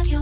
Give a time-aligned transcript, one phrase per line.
[0.00, 0.20] רדיו.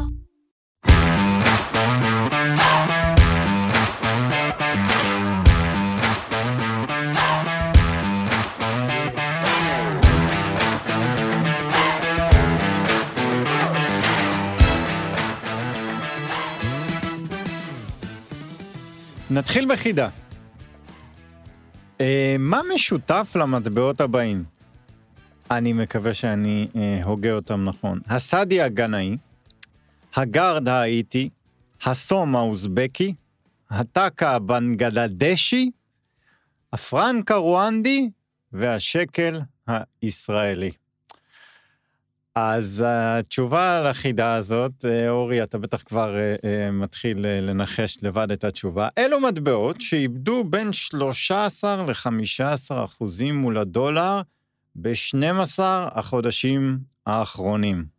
[19.31, 20.09] נתחיל בחידה.
[22.01, 24.45] אה, מה משותף למטבעות הבאים?
[25.51, 28.01] אני מקווה שאני אה, הוגה אותם נכון.
[28.09, 29.17] הסעדי הגנאי,
[30.17, 31.29] הגרד האיטי,
[31.85, 33.15] הסום האוזבקי,
[33.71, 35.71] הטקה הבנגלדשי,
[36.73, 38.11] הפרנק הרואנדי
[38.53, 39.41] והשקל
[40.03, 40.71] הישראלי.
[42.35, 48.45] אז התשובה לחידה הזאת, אה, אורי, אתה בטח כבר אה, אה, מתחיל לנחש לבד את
[48.45, 48.89] התשובה.
[48.99, 54.23] אלו מטבעות שאיבדו בין 13 ל-15 אחוזים מול הדולר
[54.77, 55.61] ב-12
[55.95, 57.94] החודשים האחרונים.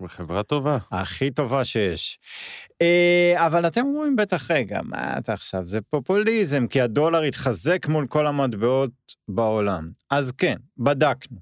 [0.00, 0.78] בחברה טובה.
[0.90, 2.18] הכי טובה שיש.
[2.82, 5.68] אה, אבל אתם אומרים בטח, רגע, מה אתה עכשיו?
[5.68, 8.90] זה פופוליזם, כי הדולר התחזק מול כל המטבעות
[9.28, 9.90] בעולם.
[10.10, 11.38] אז כן, בדקנו.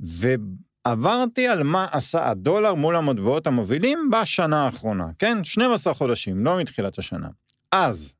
[0.00, 5.44] ועברתי על מה עשה הדולר מול המטבעות המובילים בשנה האחרונה, כן?
[5.44, 7.28] 12 חודשים, לא מתחילת השנה.
[7.72, 8.12] אז,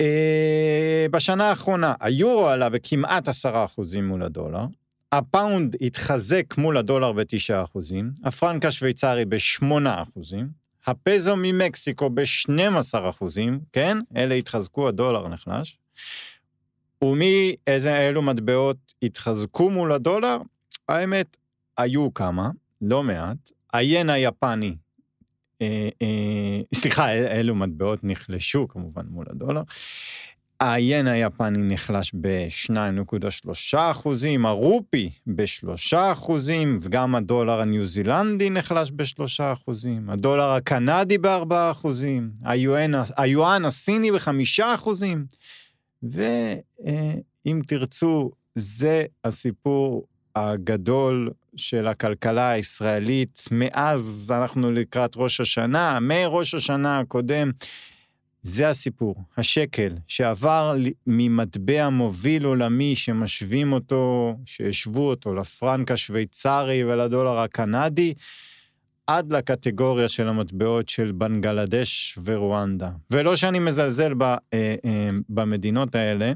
[0.00, 4.64] אה, בשנה האחרונה היורו עלה בכמעט 10% מול הדולר,
[5.12, 10.48] הפאונד התחזק מול הדולר ב-9 אחוזים, הפרנק השוויצרי ב-8 אחוזים,
[10.86, 13.98] הפזו ממקסיקו ב-12 אחוזים, כן?
[14.16, 15.78] אלה התחזקו, הדולר נחלש.
[17.04, 20.38] ומי, איזה, אילו מטבעות התחזקו מול הדולר?
[20.88, 21.36] האמת,
[21.78, 23.50] היו כמה, לא מעט.
[23.72, 24.76] היין היפני,
[25.62, 29.62] אה, אה, סליחה, אלו מטבעות נחלשו כמובן מול הדולר.
[30.64, 40.10] היין היפני נחלש ב-2.3 אחוזים, הרופי ב-3 אחוזים, וגם הדולר הניו זילנדי נחלש ב-3 אחוזים,
[40.10, 42.30] הדולר הקנדי ב-4 אחוזים,
[43.16, 44.28] היואן הסיני ב-5
[44.74, 45.24] אחוזים,
[46.02, 50.06] ואם תרצו, זה הסיפור
[50.36, 57.50] הגדול של הכלכלה הישראלית מאז אנחנו לקראת ראש השנה, מראש השנה הקודם.
[58.42, 60.76] זה הסיפור, השקל, שעבר
[61.06, 68.14] ממטבע מוביל עולמי שמשווים אותו, שהשוו אותו לפרנק השוויצרי ולדולר הקנדי,
[69.06, 72.90] עד לקטגוריה של המטבעות של בנגלדש ורואנדה.
[73.10, 76.32] ולא שאני מזלזל ב, אה, אה, במדינות האלה,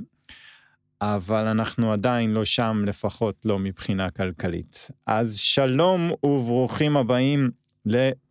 [1.01, 4.91] אבל אנחנו עדיין לא שם, לפחות לא מבחינה כלכלית.
[5.07, 7.51] אז שלום וברוכים הבאים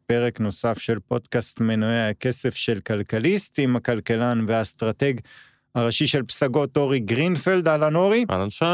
[0.08, 5.14] פרק נוסף של פודקאסט מנועי הכסף של כלכליסט עם הכלכלן והאסטרטג
[5.76, 8.26] הראשי של פסגות אורי גרינפלד, אהלן אורי.
[8.32, 8.66] אהלן שי.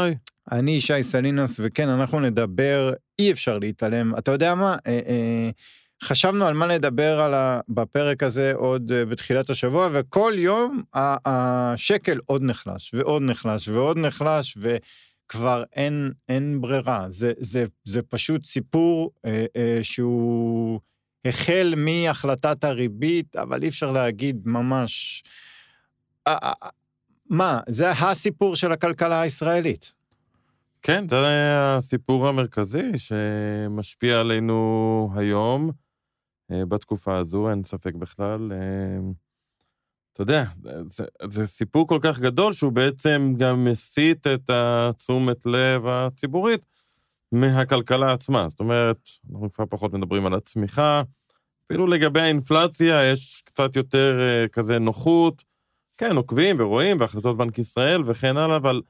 [0.52, 4.18] אני שי סלינס, וכן, אנחנו נדבר, אי אפשר להתעלם.
[4.18, 4.76] אתה יודע מה?
[4.86, 5.50] אה, אה,
[6.02, 12.18] חשבנו על מה לדבר על ה, בפרק הזה עוד אה, בתחילת השבוע, וכל יום השקל
[12.26, 17.06] עוד נחלש, ועוד נחלש, ועוד נחלש, וכבר אין, אין ברירה.
[17.08, 20.80] זה, זה, זה פשוט סיפור אה, אה, שהוא...
[21.24, 25.22] החל מהחלטת הריבית, אבל אי אפשר להגיד ממש...
[27.30, 29.94] מה, זה הסיפור של הכלכלה הישראלית.
[30.82, 31.16] כן, זה
[31.56, 35.70] הסיפור המרכזי שמשפיע עלינו היום,
[36.50, 38.52] אה, בתקופה הזו, אין ספק בכלל.
[38.52, 38.58] אה,
[40.12, 40.44] אתה יודע,
[40.88, 46.81] זה, זה סיפור כל כך גדול שהוא בעצם גם מסיט את התשומת לב הציבורית
[47.32, 48.48] מהכלכלה עצמה.
[48.48, 51.02] זאת אומרת, אנחנו כבר פחות מדברים על הצמיחה,
[51.66, 55.42] אפילו לגבי האינפלציה יש קצת יותר uh, כזה נוחות.
[55.96, 58.82] כן, עוקבים ורואים, והחלטות בנק ישראל וכן הלאה, אבל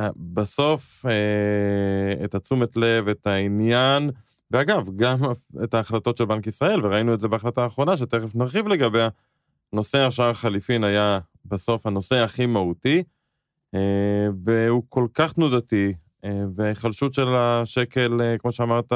[0.00, 4.10] uh, בסוף uh, את התשומת לב, את העניין,
[4.50, 5.18] ואגב, גם
[5.64, 9.08] את ההחלטות של בנק ישראל, וראינו את זה בהחלטה האחרונה, שתכף נרחיב לגביה,
[9.72, 13.02] נושא השער חליפין היה בסוף הנושא הכי מהותי,
[13.74, 13.78] uh,
[14.44, 15.94] והוא כל כך תנודתי,
[16.54, 18.92] וההיחלשות של השקל, uh, כמו שאמרת,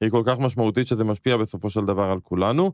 [0.00, 2.72] היא כל כך משמעותית שזה משפיע בסופו של דבר על כולנו.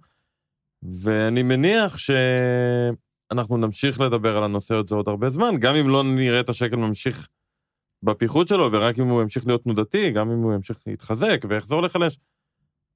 [0.83, 6.41] ואני מניח שאנחנו נמשיך לדבר על הנושא הזה עוד הרבה זמן, גם אם לא נראה
[6.41, 7.29] את השקל ממשיך
[8.03, 12.19] בפיחות שלו, ורק אם הוא ימשיך להיות תנודתי, גם אם הוא ימשיך להתחזק ויחזור לחלש.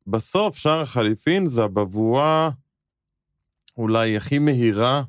[0.06, 2.50] בסוף שער החליפין זה הבבואה
[3.76, 5.02] אולי הכי מהירה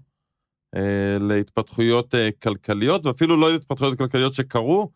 [0.76, 4.92] אה, להתפתחויות אה, כלכליות, ואפילו לא להתפתחויות כלכליות שקרו,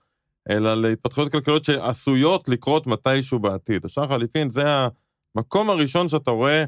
[0.50, 3.86] אלא להתפתחויות כלכליות שעשויות לקרות מתישהו בעתיד.
[3.86, 4.64] השער חליפין זה
[5.36, 6.66] המקום הראשון שאתה רואה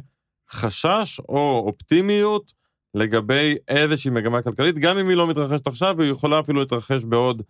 [0.51, 2.53] חשש או אופטימיות
[2.93, 7.41] לגבי איזושהי מגמה כלכלית, גם אם היא לא מתרחשת עכשיו, היא יכולה אפילו להתרחש בעוד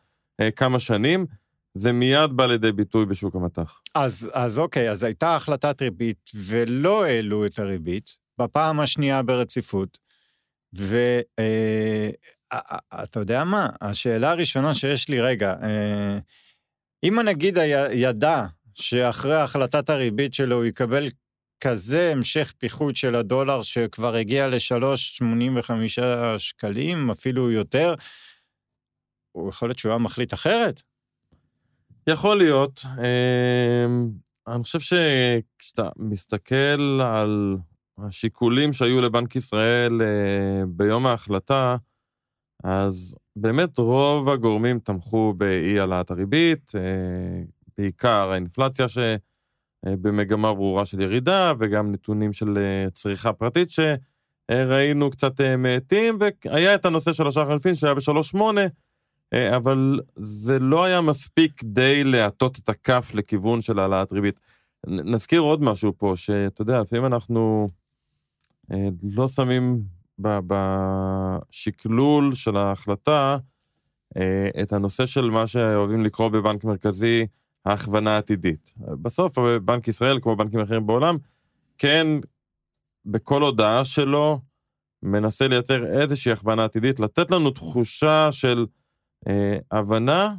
[0.41, 1.25] אה, כמה שנים.
[1.73, 3.81] זה מיד בא לידי ביטוי בשוק המטח.
[3.95, 9.97] אז, אז אוקיי, אז הייתה החלטת ריבית ולא העלו את הריבית, בפעם השנייה ברציפות,
[10.73, 12.11] ואתה
[12.93, 16.19] אה, יודע מה, השאלה הראשונה שיש לי, רגע, אה,
[17.03, 17.57] אם הנגיד
[17.91, 21.09] ידע שאחרי החלטת הריבית שלו הוא יקבל
[21.63, 25.71] כזה המשך פיחות של הדולר שכבר הגיע ל-3.85
[26.37, 27.95] שקלים, אפילו יותר,
[29.31, 30.81] הוא יכול להיות שהוא היה מחליט אחרת?
[32.09, 32.81] יכול להיות.
[32.85, 34.09] אמ,
[34.47, 37.57] אני חושב שכשאתה מסתכל על
[38.07, 41.77] השיקולים שהיו לבנק ישראל אה, ביום ההחלטה,
[42.63, 47.43] אז באמת רוב הגורמים תמכו באי העלאת הריבית, אה,
[47.77, 56.17] בעיקר האינפלציה שבמגמה ברורה של ירידה, וגם נתונים של אה, צריכה פרטית שראינו קצת מאטים,
[56.19, 58.41] והיה את הנושא של השחר אלפין שהיה ב-3.8,
[59.33, 64.39] אה, אבל זה לא היה מספיק כדי להטות את הכף לכיוון של העלאת ריבית.
[64.87, 67.80] נזכיר עוד משהו פה, שאתה יודע, לפעמים אנחנו אה,
[69.03, 69.83] לא שמים
[70.19, 73.37] בשקלול של ההחלטה
[74.17, 77.25] אה, את הנושא של מה שאוהבים לקרוא בבנק מרכזי,
[77.65, 78.73] ההכוונה העתידית.
[78.77, 81.17] בסוף, בנק ישראל, כמו בנקים אחרים בעולם,
[81.77, 82.07] כן,
[83.05, 84.39] בכל הודעה שלו,
[85.03, 88.65] מנסה לייצר איזושהי הכוונה עתידית, לתת לנו תחושה של
[89.27, 90.33] אה, הבנה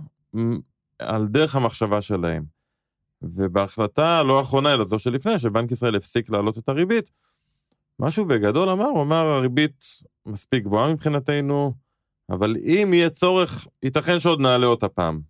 [0.99, 2.45] על דרך המחשבה שלהם.
[3.23, 7.11] ובהחלטה הלא האחרונה, אלא זו שלפני, שבנק ישראל הפסיק להעלות את הריבית,
[8.01, 9.85] משהו בגדול אמר, הוא אמר, הריבית
[10.27, 11.73] מספיק גבוהה מבחינתנו,
[12.31, 15.21] אבל אם יהיה צורך, ייתכן שעוד נעלה אותה פעם.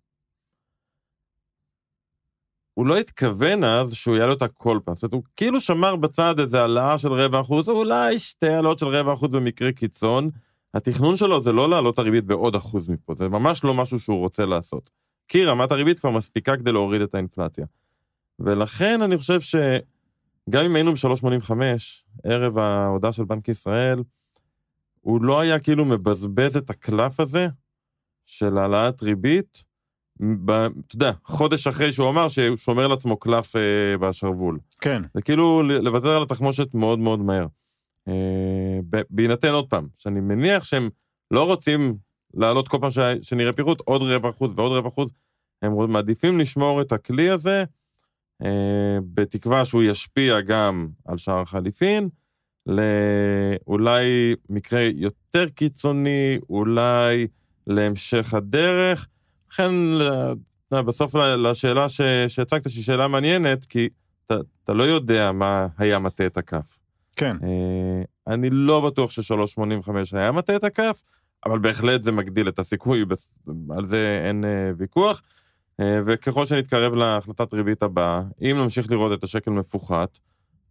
[2.75, 4.95] הוא לא התכוון אז שהוא יעלה אותה כל פעם.
[4.95, 8.87] זאת אומרת, הוא כאילו שמר בצד איזה העלאה של רבע אחוז, אולי שתי העלאות של
[8.87, 10.31] רבע אחוז במקרה קיצון,
[10.75, 14.47] התכנון שלו זה לא להעלות הריבית בעוד אחוז מפה, זה ממש לא משהו שהוא רוצה
[14.47, 14.91] לעשות.
[15.29, 17.67] כי רמת הריבית כבר מספיקה כדי להוריד את האינפלציה.
[18.39, 19.41] ולכן אני חושב
[20.51, 21.53] שגם אם היינו ב-385,
[22.25, 24.03] ערב ההודעה של בנק ישראל,
[25.01, 27.49] הוא לא היה כאילו מבזבז את הקלף הזה
[28.27, 29.65] של העלאת ריבית,
[30.45, 34.59] ב, אתה יודע, חודש אחרי שהוא אמר שהוא שומר לעצמו קלף אה, בשרוול.
[34.81, 35.03] כן.
[35.15, 37.47] זה כאילו לוותר על התחמושת מאוד מאוד מהר.
[38.09, 38.79] אה,
[39.11, 40.91] בהינתן עוד פעם, שאני מניח שהם
[41.31, 41.97] לא רוצים
[42.35, 42.91] לעלות כל פעם
[43.23, 45.13] שנראה פיחות עוד רבע אחוז ועוד רבע אחוז,
[45.63, 47.65] הם מעדיפים לשמור את הכלי הזה,
[49.15, 52.09] בתקווה שהוא ישפיע גם על שער החליפין,
[52.67, 57.27] לאולי מקרה יותר קיצוני, אולי
[57.67, 59.09] להמשך הדרך.
[59.51, 59.73] לכן,
[60.71, 61.87] בסוף לשאלה
[62.29, 63.89] שהצגת, שהיא שאלה מעניינת, כי
[64.27, 64.35] אתה,
[64.65, 66.79] אתה לא יודע מה היה מטה את הכף.
[67.17, 67.37] כן.
[67.43, 68.03] אה,
[68.35, 71.03] אני לא בטוח ש-3.85 היה מטה את הכף,
[71.47, 73.05] אבל בהחלט זה מגדיל את הסיכוי,
[73.71, 75.23] על זה אין אה, ויכוח.
[75.81, 80.19] אה, וככל שנתקרב להחלטת ריבית הבאה, אם נמשיך לראות את השקל מפוחת,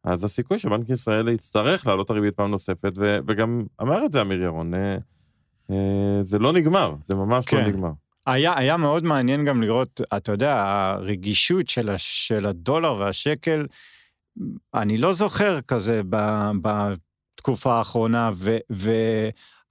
[0.03, 4.21] אז הסיכוי שבנק ישראל יצטרך להעלות את הריבית פעם נוספת, ו- וגם אמר את זה
[4.21, 4.73] אמיר ירון,
[6.23, 7.63] זה לא נגמר, זה ממש לא כן.
[7.63, 7.91] לא נגמר.
[8.25, 13.65] היה, היה מאוד מעניין גם לראות, אתה יודע, הרגישות של, הש, של הדולר והשקל,
[14.73, 16.01] אני לא זוכר כזה
[16.61, 18.31] בתקופה האחרונה,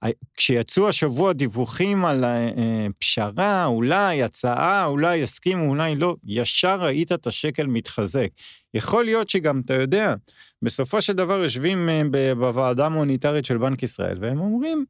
[0.05, 7.27] וכשיצאו השבוע דיווחים על אה, פשרה, אולי הצעה, אולי יסכימו, אולי לא, ישר ראית את
[7.27, 8.27] השקל מתחזק.
[8.73, 10.15] יכול להיות שגם, אתה יודע,
[10.61, 14.85] בסופו של דבר יושבים אה, בוועדה המוניטרית של בנק ישראל, והם אומרים,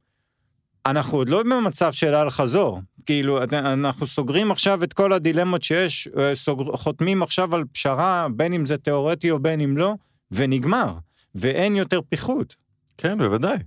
[0.86, 2.81] אנחנו עוד לא במצב של אל חזור.
[3.05, 8.53] כאילו, אנחנו סוגרים עכשיו את כל הדילמות שיש, אה, סוגר, חותמים עכשיו על פשרה, בין
[8.53, 9.93] אם זה תיאורטי או בין אם לא,
[10.31, 10.93] ונגמר,
[11.36, 12.55] ואין יותר פיחות.
[12.97, 13.57] כן, בוודאי.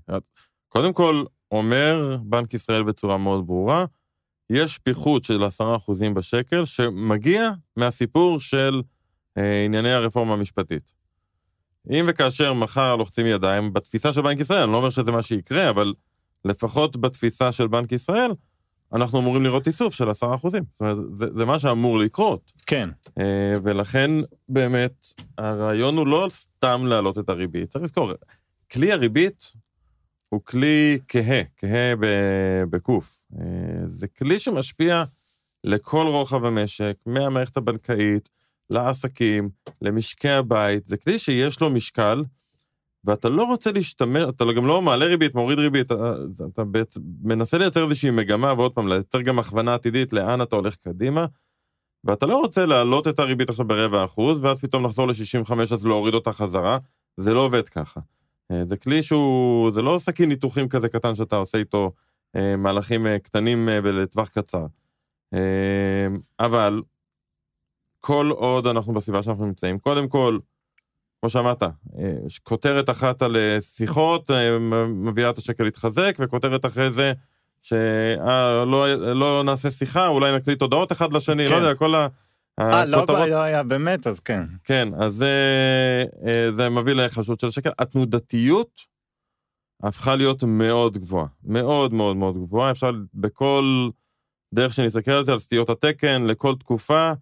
[0.69, 1.25] קודם כל,
[1.58, 3.84] אומר בנק ישראל בצורה מאוד ברורה,
[4.50, 8.82] יש פיחות של עשרה אחוזים בשקל, שמגיע מהסיפור של
[9.38, 10.92] אה, ענייני הרפורמה המשפטית.
[11.90, 15.70] אם וכאשר מחר לוחצים ידיים, בתפיסה של בנק ישראל, אני לא אומר שזה מה שיקרה,
[15.70, 15.94] אבל
[16.44, 18.30] לפחות בתפיסה של בנק ישראל,
[18.92, 20.62] אנחנו אמורים לראות איסוף של עשרה אחוזים.
[20.73, 22.52] זאת אומרת, זה, זה מה שאמור לקרות.
[22.66, 22.88] כן.
[23.08, 23.12] Uh,
[23.62, 24.11] ולכן,
[24.49, 25.06] באמת,
[25.38, 28.12] הרעיון הוא לא סתם להעלות את הריבית, צריך לזכור,
[28.73, 29.52] כלי הריבית
[30.35, 31.95] הוא כלי כהה, כהה
[32.71, 33.25] בקוף.
[33.33, 33.37] Uh,
[33.87, 35.05] זה כלי שמשפיע
[35.64, 38.29] לכל רוחב המשק, מהמערכת הבנקאית,
[38.71, 39.49] לעסקים,
[39.83, 42.25] למשקי הבית, זה כלי שיש לו משקל,
[43.05, 46.14] ואתה לא רוצה להשתמש, אתה גם לא מעלה ריבית, מוריד ריבית, אתה,
[46.53, 50.76] אתה בעצם מנסה לייצר איזושהי מגמה, ועוד פעם, לייצר גם הכוונה עתידית לאן אתה הולך
[50.76, 51.26] קדימה,
[52.05, 56.14] ואתה לא רוצה להעלות את הריבית עכשיו ברבע אחוז, ואז פתאום לחזור ל-65 אז להוריד
[56.14, 56.79] אותה חזרה,
[57.17, 58.00] זה לא עובד ככה.
[58.53, 61.93] אה, זה כלי שהוא, זה לא סכין ניתוחים כזה קטן שאתה עושה איתו
[62.37, 64.67] אה, מהלכים אה, קטנים ולטווח קצר.
[66.41, 66.83] אבל
[68.01, 69.79] כל עוד אנחנו בסביבה שאנחנו נמצאים.
[69.79, 70.39] קודם כל,
[71.21, 71.63] כמו שאמרת,
[72.43, 74.59] כותרת אחת על שיחות אה,
[74.89, 77.13] מביאה את השקל להתחזק, וכותרת אחרי זה
[77.63, 81.57] שלא לא נעשה שיחה, אולי נקליט הודעות אחד לשני, לא כן.
[81.57, 82.07] לא יודע, כל ה...
[82.61, 84.42] אה, לא בעיה, באמת, אז כן.
[84.64, 85.34] כן, אז זה,
[86.56, 87.70] זה מביא להיחשבות של השקל.
[87.78, 88.80] התנודתיות
[89.82, 93.90] הפכה להיות מאוד גבוהה, מאוד מאוד מאוד גבוהה, אפשר בכל
[94.54, 97.12] דרך שנסתכל על זה, על סטיות התקן, לכל תקופה,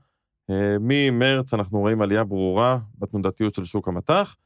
[0.51, 4.37] אה, ממרץ אנחנו רואים עלייה ברורה בתנודתיות של שוק המטח,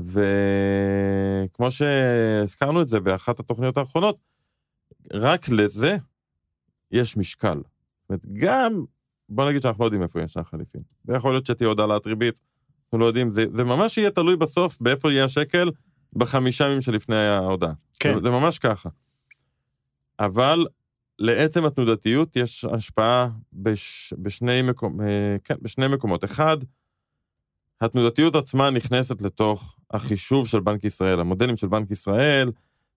[0.00, 4.16] וכמו שהזכרנו את זה באחת התוכניות האחרונות,
[5.12, 5.96] רק לזה
[6.90, 7.58] יש משקל.
[7.58, 8.84] זאת אומרת, גם,
[9.28, 10.80] בוא נגיד שאנחנו לא יודעים איפה יש החליפין.
[11.04, 12.40] ויכול להיות שתהיה עוד העלאת ריבית,
[12.84, 15.70] אנחנו לא יודעים, זה, זה ממש יהיה תלוי בסוף באיפה יהיה השקל
[16.12, 17.72] בחמישה ימים שלפני ההודעה.
[18.00, 18.14] כן.
[18.14, 18.88] זה, זה ממש ככה.
[20.20, 20.66] אבל
[21.18, 26.24] לעצם התנודתיות יש השפעה בש, בשני, מקומ, אה, כן, בשני מקומות.
[26.24, 26.56] אחד,
[27.80, 32.50] התנודתיות עצמה נכנסת לתוך החישוב של בנק ישראל, המודלים של בנק ישראל,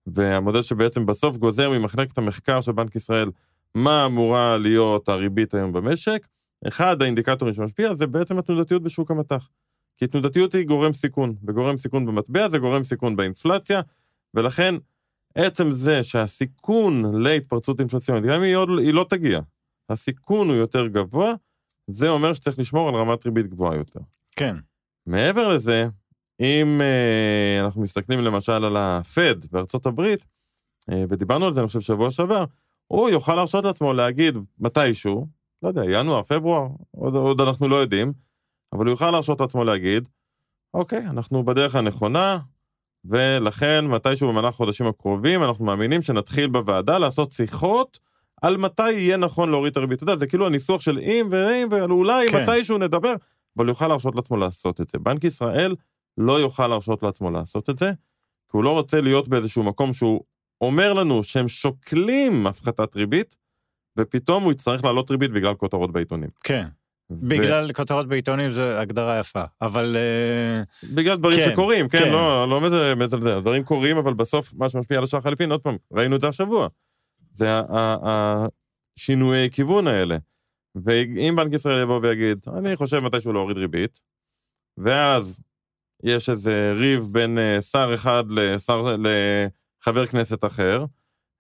[0.07, 3.29] והמודל שבעצם בסוף גוזר ממחלקת המחקר של בנק ישראל
[3.75, 6.28] מה אמורה להיות הריבית היום במשק.
[6.68, 9.50] אחד האינדיקטורים שמשפיע זה בעצם התנודתיות בשוק המטח.
[9.98, 13.82] כי תנודתיות היא גורם סיכון, וגורם סיכון במטבע זה גורם סיכון באינפלציה,
[14.34, 14.75] ולכן
[15.36, 19.40] עצם זה שהסיכון להתפרצות אינפלציונית, גם אם היא, עוד, היא לא תגיע,
[19.90, 21.34] הסיכון הוא יותר גבוה,
[21.88, 24.00] זה אומר שצריך לשמור על רמת ריבית גבוהה יותר.
[24.36, 24.56] כן.
[25.06, 25.88] מעבר לזה,
[26.40, 30.25] אם uh, אנחנו מסתכלים למשל על ה-FED בארצות הברית,
[30.92, 32.46] uh, ודיברנו על זה, אני חושב, שבוע שעבר,
[32.91, 35.27] הוא יוכל להרשות לעצמו להגיד מתישהו,
[35.63, 38.13] לא יודע, ינואר, פברואר, עוד, עוד אנחנו לא יודעים,
[38.74, 40.10] אבל הוא יוכל להרשות לעצמו להגיד,
[40.74, 42.39] אוקיי, אנחנו בדרך הנכונה,
[43.05, 48.00] ולכן מתישהו במהלך החודשים הקרובים אנחנו מאמינים שנתחיל בוועדה לעשות שיחות
[48.41, 49.98] על מתי יהיה נכון להוריד את הריבית.
[49.98, 52.43] אתה יודע, זה כאילו הניסוח של אם ואם ואולי כן.
[52.43, 53.13] מתישהו נדבר,
[53.57, 55.00] אבל יוכל להרשות לעצמו לעשות את זה.
[55.00, 55.75] בנק ישראל
[56.17, 57.91] לא יוכל להרשות לעצמו לעשות את זה,
[58.51, 60.21] כי הוא לא רוצה להיות באיזשהו מקום שהוא
[60.62, 63.38] אומר לנו שהם שוקלים הפחתת ריבית,
[63.98, 66.30] ופתאום הוא יצטרך להעלות ריבית בגלל כותרות בעיתונים.
[66.44, 66.68] כן.
[67.12, 69.98] בגלל כותרות בעיתונים זו הגדרה יפה, אבל...
[70.00, 72.12] אה, בגלל דברים כן, שקורים, כן, כן.
[72.12, 72.62] לא, לא
[72.96, 76.27] מזלזל, דברים קורים, אבל בסוף מה שמשפיע על השער חליפין, עוד פעם, ראינו את זה
[76.27, 76.68] השבוע.
[77.34, 77.48] זה
[78.98, 80.18] השינויי כיוון האלה.
[80.86, 84.01] ואם בנק ישראל יבוא ויגיד, אני חושב מתישהו להוריד ריבית,
[84.77, 85.41] ואז
[86.03, 88.96] יש איזה ריב בין אה, שר אחד לשר,
[89.81, 90.85] לחבר כנסת אחר,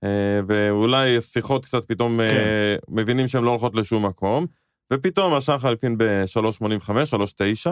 [0.03, 2.75] אה, ואולי שיחות קצת פתאום כן.
[2.89, 4.45] מבינים שהן לא הולכות לשום מקום,
[4.93, 7.69] ופתאום השער חליפין ב-3.85, 3.9.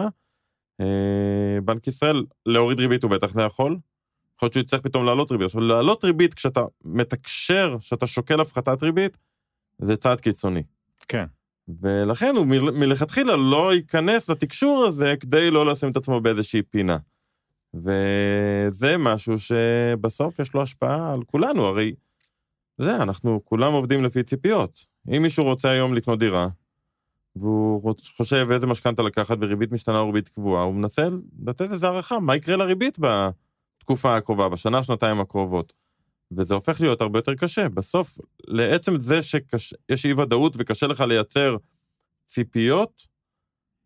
[0.80, 3.78] אה, בנק ישראל, להוריד ריבית הוא בטח לא יכול.
[4.36, 5.44] יכול להיות שהוא יצטרך פתאום להעלות ריבית.
[5.44, 9.18] עכשיו, להעלות ריבית כשאתה מתקשר, כשאתה שוקל הפחתת ריבית,
[9.78, 10.62] זה צעד קיצוני.
[11.08, 11.24] כן.
[11.80, 16.96] ולכן הוא מלכתחילה לא ייכנס לתקשור הזה כדי לא לשים את עצמו באיזושהי פינה.
[17.74, 21.94] וזה משהו שבסוף יש לו השפעה על כולנו, הרי
[22.78, 24.86] זה, אנחנו כולם עובדים לפי ציפיות.
[25.16, 26.48] אם מישהו רוצה היום לקנות דירה,
[27.36, 31.08] והוא חושב איזה משכנתה לקחת בריבית משתנה או ריבית קבועה, הוא מנסה
[31.46, 35.72] לתת איזה הערכה, מה יקרה לריבית בתקופה הקרובה, בשנה, שנתיים הקרובות.
[36.36, 37.68] וזה הופך להיות הרבה יותר קשה.
[37.68, 41.56] בסוף, לעצם זה שיש אי ודאות וקשה לך לייצר
[42.26, 43.06] ציפיות,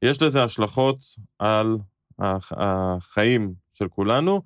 [0.02, 0.98] יש לזה השלכות
[1.38, 1.78] על
[2.18, 4.42] החיים של כולנו,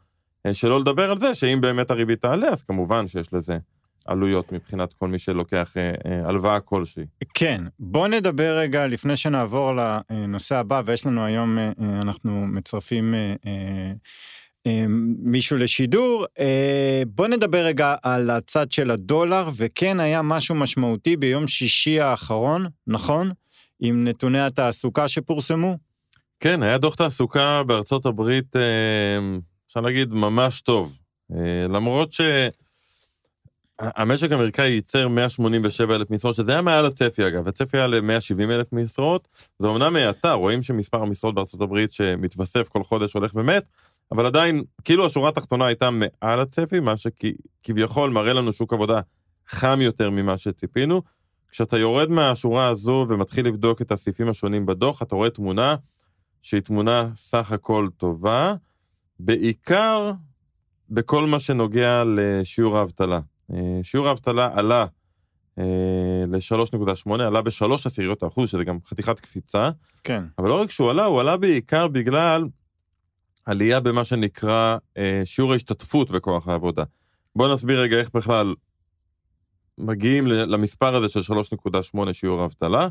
[0.47, 3.59] אה, שלא לדבר על זה שאם באמת הריבית תעלה, אז כמובן שיש לזה
[4.05, 7.05] עלויות מבחינת כל מי שלוקח אה, אה, הלוואה כלשהי.
[7.35, 9.73] כן, בוא נדבר רגע לפני שנעבור
[10.11, 11.59] לנושא הבא, ויש לנו היום,
[12.03, 13.15] אנחנו מצרפים
[15.19, 16.27] מישהו לשידור.
[17.07, 23.31] בוא נדבר רגע על הצד של הדולר, וכן היה משהו משמעותי ביום שישי האחרון, נכון?
[23.81, 25.88] עם נתוני התעסוקה שפורסמו?
[26.41, 28.57] כן, היה דוח תעסוקה בארצות הברית,
[29.69, 30.99] אפשר להגיד, ממש טוב.
[31.69, 32.21] למרות ש...
[33.81, 38.73] המשק האמריקאי ייצר 187 אלף משרות, שזה היה מעל הצפי אגב, הצפי היה ל-170 אלף
[38.73, 39.29] משרות,
[39.59, 43.65] זה אומנם מעטה, רואים שמספר המשרות בארצות הברית שמתווסף כל חודש הולך ומת,
[44.13, 49.01] אבל עדיין, כאילו השורה התחתונה הייתה מעל הצפי, מה שכביכול מראה לנו שוק עבודה
[49.49, 51.03] חם יותר ממה שציפינו.
[51.51, 55.77] כשאתה יורד מהשורה הזו ומתחיל לבדוק את הסעיפים השונים בדוח, אתה רואה תמונה
[56.43, 58.55] שהיא תמונה סך הכל טובה,
[59.21, 60.13] בעיקר
[60.91, 63.21] בכל מה שנוגע לשיעור האבטלה.
[63.53, 64.87] אה, שיעור האבטלה עלה
[65.59, 69.71] אה, ל-3.8, עלה ב-3 עשיריות האחוז, שזה גם חתיכת קפיצה.
[70.05, 70.25] כן.
[70.39, 72.49] אבל לא רק שהוא עלה, הוא עלה בעיקר בגלל
[73.47, 76.85] עלייה במה שנקרא אה, שיעור ההשתתפות בכוח העבודה.
[77.37, 78.55] בואו נסביר רגע איך בכלל
[79.79, 82.89] מגיעים למספר הזה של 3.8 שיעור האבטלה.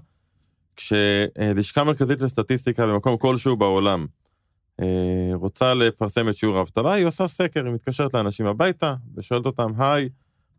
[0.78, 4.06] כשלשכה מרכזית לסטטיסטיקה במקום כלשהו בעולם
[4.82, 9.72] אה, רוצה לפרסם את שיעור האבטלה, היא עושה סקר, היא מתקשרת לאנשים הביתה ושואלת אותם,
[9.78, 10.10] היי,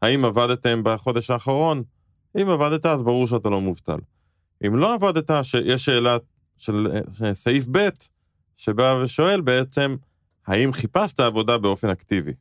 [0.02, 1.82] האם עבדתם בחודש האחרון?
[2.40, 3.98] אם עבדת, אז ברור שאתה לא מובטל.
[4.66, 6.16] אם לא עבדת, שיש שאלה
[6.58, 6.86] של
[7.22, 7.88] אה, סעיף ב',
[8.56, 9.96] שבא ושואל בעצם,
[10.46, 12.32] האם חיפשת עבודה באופן אקטיבי?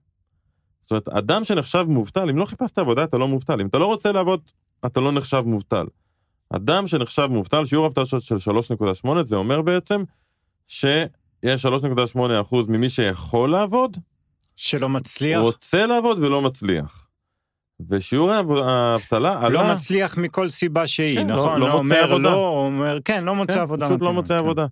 [0.81, 3.62] זאת אומרת, אדם שנחשב מובטל, אם לא חיפשת עבודה, אתה לא מובטל.
[3.62, 4.41] אם אתה לא רוצה לעבוד,
[4.86, 5.86] אתה לא נחשב מובטל.
[6.49, 8.35] אדם שנחשב מובטל, שיעור אבטלה של
[9.05, 10.03] 3.8, זה אומר בעצם
[10.67, 13.97] שיש 3.8% ממי שיכול לעבוד,
[14.55, 15.41] שלא מצליח.
[15.41, 17.07] רוצה לעבוד ולא מצליח.
[17.89, 19.49] ושיעור האבטלה עלה...
[19.49, 21.59] לא מצליח מכל סיבה שהיא, כן, לא- נכון?
[21.59, 22.29] לא מוצא אומר עבודה.
[22.29, 23.85] לא, אומר כן, לא מוצא כן, עבודה.
[23.85, 24.39] פשוט לא מתאימה, מוצא כן.
[24.39, 24.65] עבודה.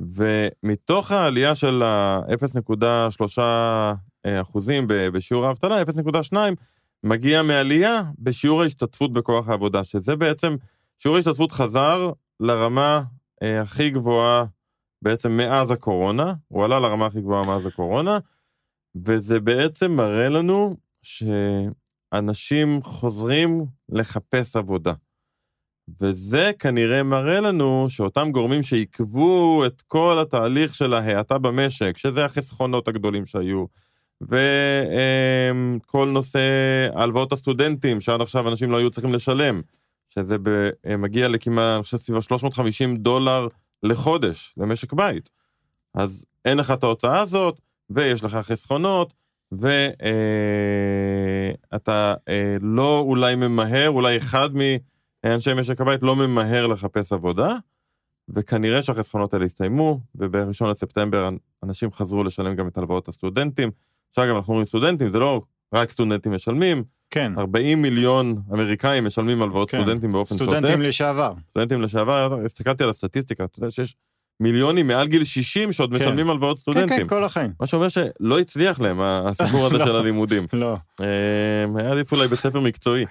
[0.00, 3.40] ומתוך העלייה של ה-0.3
[4.42, 6.36] אחוזים בשיעור האבטלה, 0.2
[7.04, 10.56] מגיע מעלייה בשיעור ההשתתפות בכוח העבודה, שזה בעצם,
[11.04, 13.02] שיעור ההשתתפות חזר לרמה
[13.42, 14.44] אה, הכי גבוהה
[15.02, 18.18] בעצם מאז הקורונה, הוא עלה לרמה הכי גבוהה מאז הקורונה,
[19.04, 24.92] וזה בעצם מראה לנו שאנשים חוזרים לחפש עבודה.
[26.00, 32.88] וזה כנראה מראה לנו שאותם גורמים שעיכבו את כל התהליך של ההאטה במשק, שזה החסכונות
[32.88, 33.64] הגדולים שהיו,
[34.20, 36.40] וכל נושא
[36.94, 39.62] הלוואות הסטודנטים, שעד עכשיו אנשים לא היו צריכים לשלם,
[40.14, 40.68] שזה ב,
[40.98, 43.48] מגיע לכמעט, אני חושב, סביב ה-350 דולר
[43.82, 45.30] לחודש למשק בית.
[45.94, 49.14] אז אין לך את ההוצאה הזאת, ויש לך חסכונות,
[51.72, 54.48] ואתה אה, לא אולי ממהר, אולי אחד
[55.24, 57.56] מאנשי משק הבית לא ממהר לחפש עבודה,
[58.28, 61.28] וכנראה שהחסכונות האלה הסתיימו, וב-1 לספטמבר
[61.62, 63.70] אנשים חזרו לשלם גם את הלוואות הסטודנטים.
[64.10, 65.42] עכשיו גם אנחנו אומרים סטודנטים, זה לא
[65.74, 69.76] רק סטודנטים משלמים, כן, 40 מיליון אמריקאים משלמים הלוואות כן.
[69.82, 70.50] סטודנטים באופן שוטף.
[70.50, 71.32] סטודנטים לשעבר.
[71.50, 73.96] סטודנטים לשעבר, הסתכלתי על הסטטיסטיקה, אתה יודע שיש
[74.40, 75.96] מיליונים מעל גיל 60 שעוד כן.
[75.96, 76.96] משלמים הלוואות כן, סטודנטים.
[76.96, 77.52] כן, כל החיים.
[77.60, 79.84] מה שאומר שלא הצליח להם הסיפור הזה לא.
[79.84, 80.46] של הלימודים.
[80.52, 83.04] לא, אה, היה עדיף אולי בית ספר מקצועי.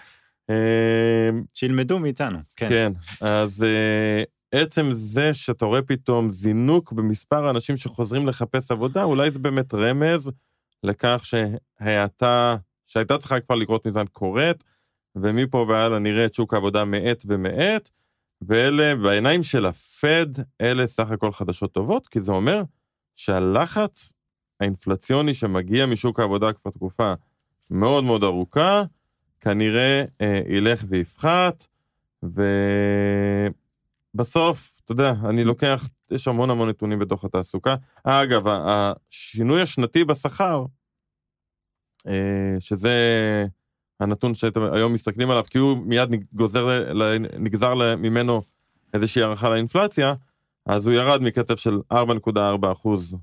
[0.50, 2.40] אה, שילמדו מאיתנו.
[2.56, 2.70] כן.
[2.70, 4.24] כן, אז אה,
[4.62, 10.32] עצם זה שאתה רואה פתאום זינוק במספר האנשים שחוזרים לחפש עבודה, אולי זה באמת רמז
[10.84, 12.56] לכך שהאטה,
[12.88, 14.64] שהייתה צריכה כבר לקרות מזמן קורית,
[15.16, 17.90] ומפה והלאה נראה את שוק העבודה מאט ומאט,
[18.48, 20.26] ואלה, בעיניים של הפד,
[20.62, 22.64] אלה סך הכל חדשות טובות, כי זה אומר
[23.16, 24.14] שהלחץ
[24.60, 27.14] האינפלציוני שמגיע משוק העבודה כבר תקופה
[27.70, 28.84] מאוד מאוד ארוכה,
[29.42, 31.66] כנראה אה, ילך ויפחת,
[34.14, 37.76] ובסוף, אתה יודע, אני לוקח, יש המון המון נתונים בדוח התעסוקה.
[38.04, 40.66] אגב, השינוי השנתי בשכר,
[42.60, 42.94] שזה
[44.00, 46.68] הנתון שאתם היום מסתכלים עליו, כי הוא מיד גוזר,
[47.40, 48.42] נגזר ל- ממנו
[48.94, 50.14] איזושהי הערכה לאינפלציה,
[50.66, 53.18] אז הוא ירד מקצב של 4.4 אחוז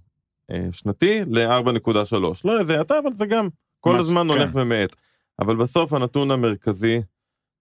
[0.50, 2.16] אה, שנתי ל-4.3.
[2.44, 3.48] לא איזה האטה, אבל זה גם
[3.80, 4.28] כל ממש, הזמן כן.
[4.28, 4.96] הולך ומאט.
[5.40, 7.00] אבל בסוף הנתון המרכזי,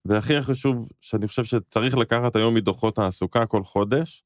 [0.06, 4.24] והכי חשוב, שאני חושב שצריך לקחת היום מדוחות תעסוקה כל חודש,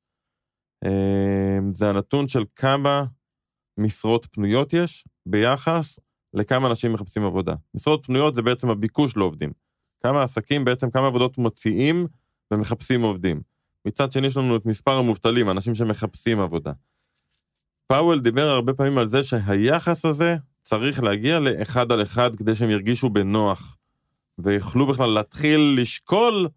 [0.86, 3.03] אה, זה הנתון של כמה
[3.77, 5.99] משרות פנויות יש ביחס
[6.34, 7.56] לכמה אנשים מחפשים עבודה.
[7.74, 9.52] משרות פנויות זה בעצם הביקוש לעובדים.
[10.04, 12.08] כמה עסקים בעצם, כמה עבודות מוציאים
[12.52, 13.41] ומחפשים עובדים.
[13.86, 16.72] מצד שני יש לנו את מספר המובטלים, אנשים שמחפשים עבודה.
[17.88, 22.69] פאוול דיבר הרבה פעמים על זה שהיחס הזה צריך להגיע לאחד על אחד כדי שהם
[22.69, 23.78] ירגישו בנוח,
[24.39, 26.50] ויוכלו בכלל להתחיל לשקול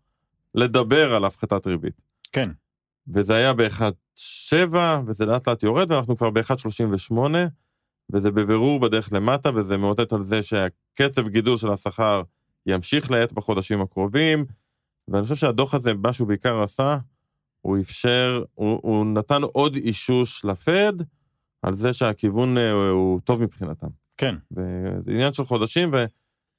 [0.54, 2.00] לדבר על הפחתת ריבית.
[2.32, 2.50] כן.
[3.08, 7.14] וזה היה ב-1.7, וזה לאט לאט יורד, ואנחנו כבר ב-1.38,
[8.12, 12.22] וזה בבירור בדרך למטה, וזה מאותת על זה שהקצב גידול של השכר
[12.66, 14.44] ימשיך לאט בחודשים הקרובים,
[15.08, 16.98] ואני חושב שהדוח הזה, מה שהוא בעיקר עשה,
[17.60, 20.92] הוא אפשר, הוא, הוא נתן עוד אישוש לפד
[21.62, 23.86] על זה שהכיוון אה, הוא טוב מבחינתם.
[24.16, 24.34] כן.
[24.52, 25.90] וזה עניין של חודשים,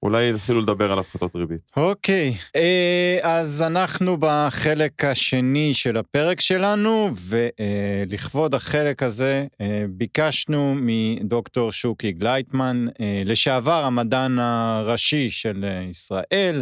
[0.04, 1.72] ואולי יתחילו לדבר על הפחתות ריבית.
[1.78, 11.72] אוקיי, אה, אז אנחנו בחלק השני של הפרק שלנו, ולכבוד החלק הזה אה, ביקשנו מדוקטור
[11.72, 16.62] שוקי גלייטמן, אה, לשעבר המדען הראשי של אה, ישראל,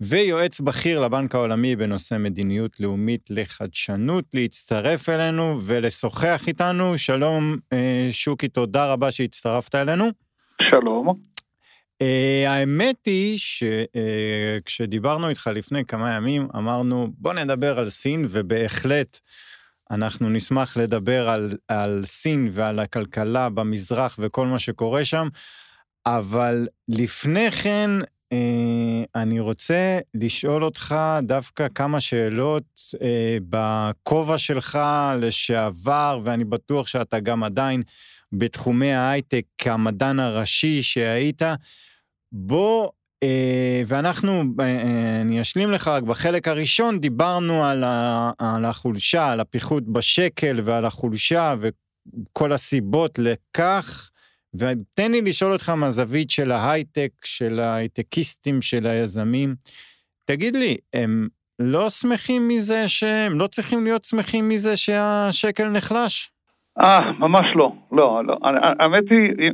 [0.00, 6.98] ויועץ בכיר לבנק העולמי בנושא מדיניות לאומית לחדשנות, להצטרף אלינו ולשוחח איתנו.
[6.98, 10.10] שלום, אה, שוקי, תודה רבה שהצטרפת אלינו.
[10.62, 11.31] שלום.
[12.02, 19.20] Uh, האמת היא שכשדיברנו uh, איתך לפני כמה ימים, אמרנו, בוא נדבר על סין, ובהחלט
[19.90, 25.28] אנחנו נשמח לדבר על, על סין ועל הכלכלה במזרח וכל מה שקורה שם,
[26.06, 27.90] אבל לפני כן,
[28.32, 34.78] אה, אני רוצה לשאול אותך דווקא כמה שאלות אה, בכובע שלך
[35.20, 37.82] לשעבר, ואני בטוח שאתה גם עדיין
[38.32, 41.42] בתחומי ההייטק כמדען הראשי שהיית.
[42.32, 42.90] בוא,
[43.22, 44.42] אה, ואנחנו,
[45.20, 50.84] אני אשלים לך רק בחלק הראשון, דיברנו על, ה, על החולשה, על הפיחות בשקל ועל
[50.84, 54.08] החולשה וכל הסיבות לכך.
[54.54, 59.54] ותן לי לשאול אותך מהזווית של ההייטק, של ההייטקיסטים, של היזמים.
[60.24, 66.30] תגיד לי, הם לא שמחים מזה שהם לא צריכים להיות שמחים מזה שהשקל נחלש?
[66.80, 67.72] אה, ממש לא.
[67.92, 68.38] לא, לא.
[68.42, 69.50] האמת היא,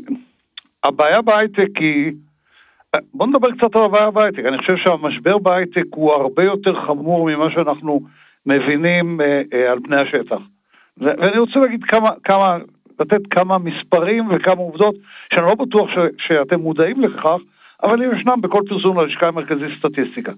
[0.85, 2.13] הבעיה בהייטק היא...
[3.15, 4.45] בוא נדבר קצת על הבעיה בהייטק.
[4.45, 8.01] אני חושב שהמשבר בהייטק הוא הרבה יותר חמור ממה שאנחנו
[8.47, 10.39] מבינים אה, אה, על פני השטח.
[10.97, 12.59] ואני רוצה להגיד כמה, כמה
[13.01, 14.95] לתת כמה מספרים וכמה עובדות
[15.33, 17.37] שאני לא בטוח ש, שאתם מודעים לכך,
[17.83, 20.33] אבל הם ישנם בכל פרסום ללשכה המרכזית סטטיסטיקה.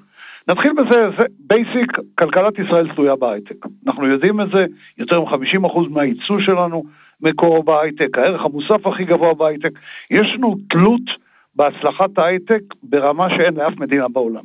[0.49, 3.66] נתחיל בזה, זה basic, כלכלת ישראל תלויה בהייטק.
[3.87, 4.66] אנחנו יודעים את זה,
[4.99, 6.85] יותר מ-50% מהייצוא שלנו
[7.20, 9.70] מקורו בהייטק, הערך המוסף הכי גבוה בהייטק.
[10.11, 14.44] יש לנו תלות בהצלחת ההייטק ברמה שאין לאף מדינה בעולם.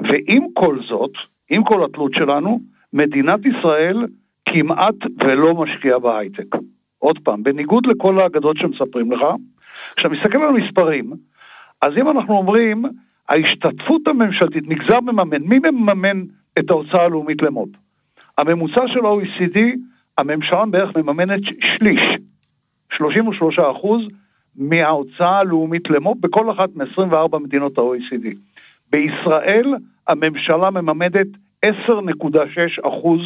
[0.00, 1.12] ועם כל זאת,
[1.50, 2.60] עם כל התלות שלנו,
[2.92, 4.06] מדינת ישראל
[4.46, 6.56] כמעט ולא משקיעה בהייטק.
[6.98, 9.24] עוד פעם, בניגוד לכל האגדות שמספרים לך,
[9.96, 11.12] כשאתה מסתכל על המספרים,
[11.82, 12.84] אז אם אנחנו אומרים,
[13.28, 16.24] ההשתתפות הממשלתית, מגזר מממן, מי מממן
[16.58, 17.68] את ההוצאה הלאומית למו"פ?
[18.38, 19.58] הממוצע של ה-OECD,
[20.18, 22.00] הממשלה בערך מממנת שליש,
[22.90, 24.08] 33 אחוז
[24.56, 28.26] מההוצאה הלאומית למו"פ בכל אחת מ-24 מדינות ה-OECD.
[28.90, 29.74] בישראל
[30.08, 31.26] הממשלה מממדת
[31.66, 31.70] 10.6
[32.88, 33.20] אחוז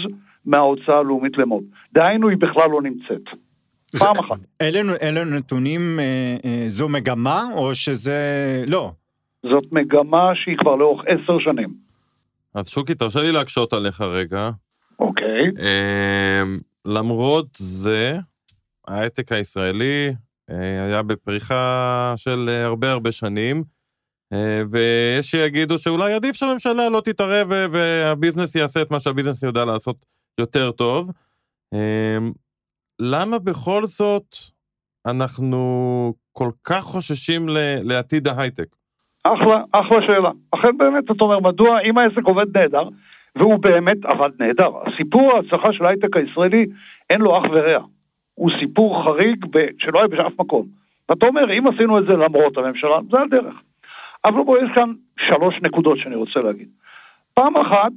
[0.45, 1.65] מההוצאה הלאומית למו"פ.
[1.93, 3.29] דהיינו, היא בכלל לא נמצאת.
[3.99, 4.39] פעם אחת.
[5.03, 8.93] אלה נתונים, אה, אה, זו מגמה או שזה לא?
[9.43, 11.75] זאת מגמה שהיא כבר לאורך עשר שנים.
[12.55, 14.51] אז שוקי, תרשה לי להקשות עליך רגע.
[14.99, 15.43] אוקיי.
[15.45, 18.19] אמ, למרות זה,
[18.89, 20.13] ההייטק הישראלי אה,
[20.49, 23.65] היה בפריחה של הרבה הרבה שנים,
[24.71, 29.97] ויש שיגידו שאולי עדיף שהממשלה לא תתערב והביזנס יעשה את מה שהביזנס יודע לעשות
[30.39, 31.11] יותר טוב.
[33.01, 34.37] למה בכל זאת
[35.07, 37.49] אנחנו כל כך חוששים
[37.83, 38.67] לעתיד ההייטק?
[39.25, 40.31] אחלה, אחלה שאלה.
[40.51, 42.89] אכן באמת, אתה אומר, מדוע אם העסק עובד נהדר,
[43.37, 44.71] והוא באמת עבד נהדר.
[44.87, 46.67] הסיפור ההצלחה של ההייטק הישראלי,
[47.11, 47.85] אין לו אח ורע.
[48.35, 49.67] הוא סיפור חריג ב...
[49.79, 50.67] שלא היה בשאף מקום.
[51.09, 53.55] ואתה אומר, אם עשינו את זה למרות הממשלה, זה הדרך.
[54.25, 56.69] אבל בואו, יש כאן שלוש נקודות שאני רוצה להגיד.
[57.35, 57.93] פעם אחת,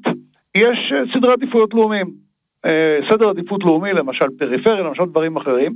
[0.56, 2.28] יש סדרי עדיפויות לאומיים.
[2.66, 5.76] אה, סדר עדיפות לאומי, למשל פריפריה, למשל דברים אחרים,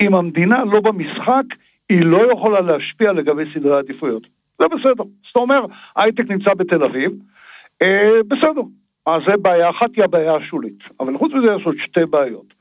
[0.00, 1.44] אם המדינה לא במשחק,
[1.88, 4.22] היא לא יכולה להשפיע לגבי סדרי עדיפויות.
[4.58, 5.04] זה בסדר.
[5.26, 7.12] זאת אומרת, הייטק נמצא בתל אביב,
[7.82, 8.62] אה, בסדר.
[9.06, 10.84] אז זה בעיה אחת, היא הבעיה השולית.
[11.00, 12.59] אבל חוץ מזה יש עוד שתי בעיות.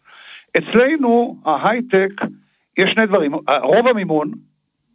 [0.57, 2.21] אצלנו, ההייטק,
[2.77, 3.33] יש שני דברים.
[3.63, 4.31] רוב המימון,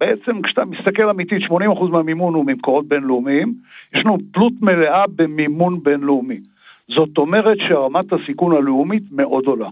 [0.01, 1.55] בעצם כשאתה מסתכל אמיתית, 80%
[1.90, 3.55] מהמימון הוא ממקורות בינלאומיים,
[3.95, 6.40] יש לנו תלות מלאה במימון בינלאומי.
[6.88, 9.69] זאת אומרת שרמת הסיכון הלאומית מאוד עולה.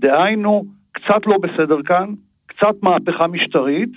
[0.00, 2.14] דהיינו, קצת לא בסדר כאן,
[2.46, 3.90] קצת מהפכה משטרית,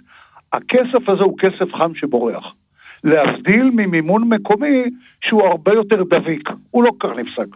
[0.54, 2.56] הכסף הזה הוא כסף חם שבורח.
[3.04, 4.84] להבדיל ממימון מקומי
[5.22, 7.48] שהוא הרבה יותר דביק, הוא לא כל כך נפסק.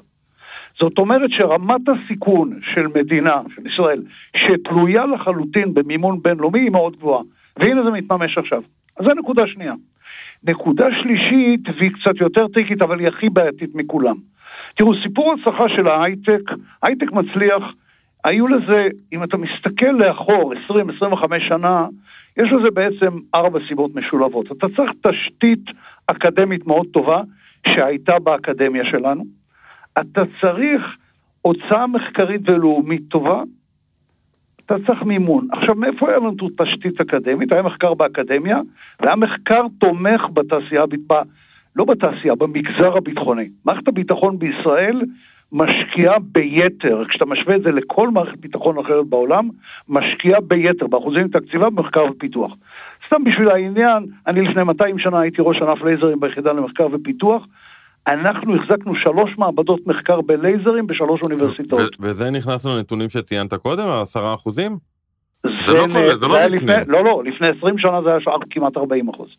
[0.80, 4.04] זאת אומרת שרמת הסיכון של מדינה, של ישראל,
[4.36, 7.24] שתלויה לחלוטין במימון בינלאומי היא מאוד גבוהה.
[7.58, 8.62] והנה זה מתממש עכשיו.
[8.98, 9.74] אז זו נקודה שנייה.
[10.44, 14.16] נקודה שלישית, והיא קצת יותר טריקית, אבל היא הכי בעייתית מכולם.
[14.76, 16.42] תראו, סיפור הצלחה של ההייטק,
[16.82, 17.64] הייטק מצליח,
[18.24, 20.74] היו לזה, אם אתה מסתכל לאחור 20-25
[21.40, 21.88] שנה,
[22.38, 24.52] יש לזה בעצם ארבע סיבות משולבות.
[24.52, 25.72] אתה צריך תשתית
[26.08, 27.22] אקדמית מאוד טובה,
[27.68, 29.41] שהייתה באקדמיה שלנו.
[30.00, 30.98] אתה צריך
[31.42, 33.44] הוצאה מחקרית ולאומית טובה.
[34.66, 35.48] אתה צריך מימון.
[35.52, 37.52] עכשיו, מאיפה היה לנו תשתית אקדמית?
[37.52, 38.62] היה מחקר באקדמיה,
[39.00, 40.84] והיה מחקר תומך בתעשייה,
[41.76, 43.50] לא בתעשייה, במגזר הביטחוני.
[43.66, 45.02] מערכת הביטחון בישראל
[45.52, 49.50] משקיעה ביתר, כשאתה משווה את זה לכל מערכת ביטחון אחרת בעולם,
[49.90, 52.56] משקיעה ביתר, באחוזים תקציבה במחקר ופיתוח.
[53.08, 57.48] סתם בשביל העניין, אני לפני 200 שנה הייתי ראש ענף לייזרים ביחידה למחקר ופיתוח,
[58.08, 61.96] אנחנו החזקנו שלוש מעבדות מחקר בלייזרים בשלוש אוניברסיטאות.
[62.00, 64.78] וזה נכנס לנתונים שציינת קודם, עשרה אחוזים?
[65.66, 66.74] זה, לא קורה, זה לא לפני.
[66.88, 69.38] לא, לא, לפני 20 שנה זה היה כמעט 40 אחוז.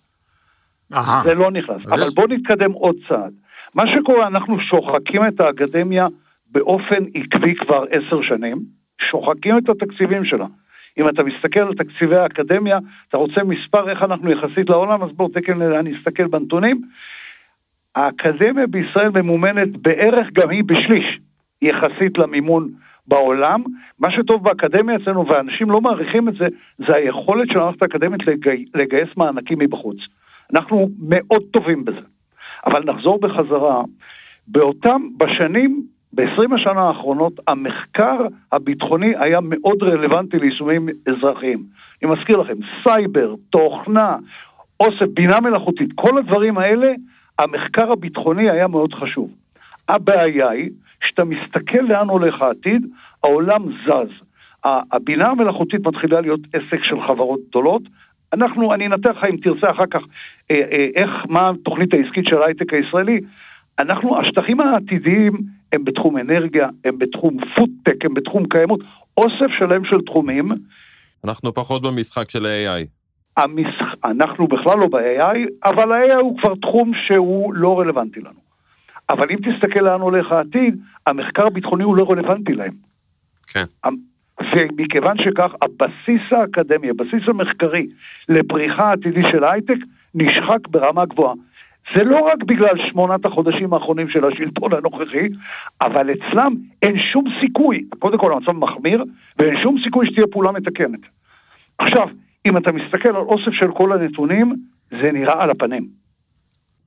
[1.25, 1.87] זה לא נכנס.
[1.87, 3.33] אבל בואו נתקדם עוד צעד.
[3.75, 6.09] מה שקורה, אנחנו שוחקים את האקדמיה
[6.51, 8.62] באופן עקבי כבר עשר שנים,
[8.98, 10.46] שוחקים את התקציבים שלה.
[10.98, 15.29] אם אתה מסתכל על תקציבי האקדמיה, אתה רוצה מספר איך אנחנו יחסית לעולם, אז בואו
[15.29, 16.83] תקן, אני אסתכל בנתונים.
[17.94, 21.20] האקדמיה בישראל ממומנת בערך גם היא בשליש
[21.62, 22.68] יחסית למימון
[23.07, 23.62] בעולם.
[23.98, 28.64] מה שטוב באקדמיה אצלנו, ואנשים לא מעריכים את זה, זה היכולת של המערכת האקדמית לגי,
[28.74, 29.96] לגייס מענקים מבחוץ.
[30.52, 32.00] אנחנו מאוד טובים בזה.
[32.66, 33.83] אבל נחזור בחזרה,
[34.48, 38.16] באותם, בשנים, ב-20 השנה האחרונות, המחקר
[38.52, 41.62] הביטחוני היה מאוד רלוונטי ליישומים אזרחיים.
[42.02, 44.16] אני מזכיר לכם, סייבר, תוכנה,
[44.81, 46.92] אוסף, בינה מלאכותית, כל הדברים האלה,
[47.38, 49.31] המחקר הביטחוני היה מאוד חשוב.
[49.88, 52.87] הבעיה היא, כשאתה מסתכל לאן הולך העתיד,
[53.23, 54.11] העולם זז.
[54.64, 57.83] הבינה המלאכותית מתחילה להיות עסק של חברות גדולות.
[58.33, 60.01] אנחנו, אני אנתח לך אם תרצה אחר כך,
[60.51, 63.21] אה, אה, איך, מה התוכנית העסקית של ההייטק הישראלי.
[63.79, 65.33] אנחנו, השטחים העתידיים
[65.73, 68.81] הם בתחום אנרגיה, הם בתחום פודטק, הם בתחום קיימות,
[69.16, 70.49] אוסף שלם של תחומים.
[71.25, 73.02] אנחנו פחות במשחק של ה-AI.
[73.37, 73.95] המשח...
[74.05, 78.40] אנחנו בכלל לא ב-AI, אבל ה-AI הוא כבר תחום שהוא לא רלוונטי לנו.
[79.09, 82.73] אבל אם תסתכל לאן הולך העתיד, המחקר הביטחוני הוא לא רלוונטי להם.
[83.47, 83.64] כן.
[84.53, 87.87] ומכיוון שכך, הבסיס האקדמי, הבסיס המחקרי
[88.29, 89.79] לפריחה העתידית של ההייטק,
[90.14, 91.35] נשחק ברמה גבוהה.
[91.95, 95.29] זה לא רק בגלל שמונת החודשים האחרונים של השלטון הנוכחי,
[95.81, 99.05] אבל אצלם אין שום סיכוי, קודם כל המצב מחמיר,
[99.38, 101.01] ואין שום סיכוי שתהיה פעולה מתקנת.
[101.79, 102.09] עכשיו,
[102.46, 104.57] אם אתה מסתכל על אוסף של כל הנתונים,
[104.90, 105.88] זה נראה על הפנים.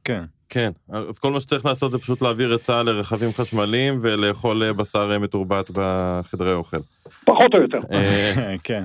[0.03, 0.23] כן.
[0.49, 4.73] כן, אז כל מה שצריך לעשות זה פשוט להעביר את צה"ל לרכבים חשמליים ולאכול אה,
[4.73, 6.77] בשר אה, מתורבת בחדרי אוכל.
[7.25, 7.79] פחות או יותר.
[7.91, 8.83] אה, כן.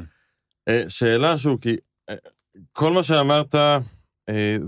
[0.88, 1.76] שאלה שהוא, כי
[2.72, 3.54] כל מה שאמרת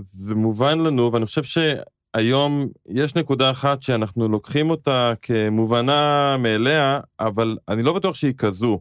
[0.03, 7.57] זה מובן לנו, ואני חושב שהיום יש נקודה אחת שאנחנו לוקחים אותה כמובנה מאליה, אבל
[7.69, 8.79] אני לא בטוח שהיא כזו,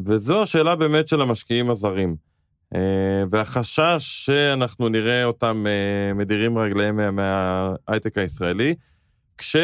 [0.00, 2.16] וזו השאלה באמת של המשקיעים הזרים.
[2.74, 8.74] אה, והחשש שאנחנו נראה אותם אה, מדירים רגליהם מההייטק הישראלי,
[9.38, 9.56] כש...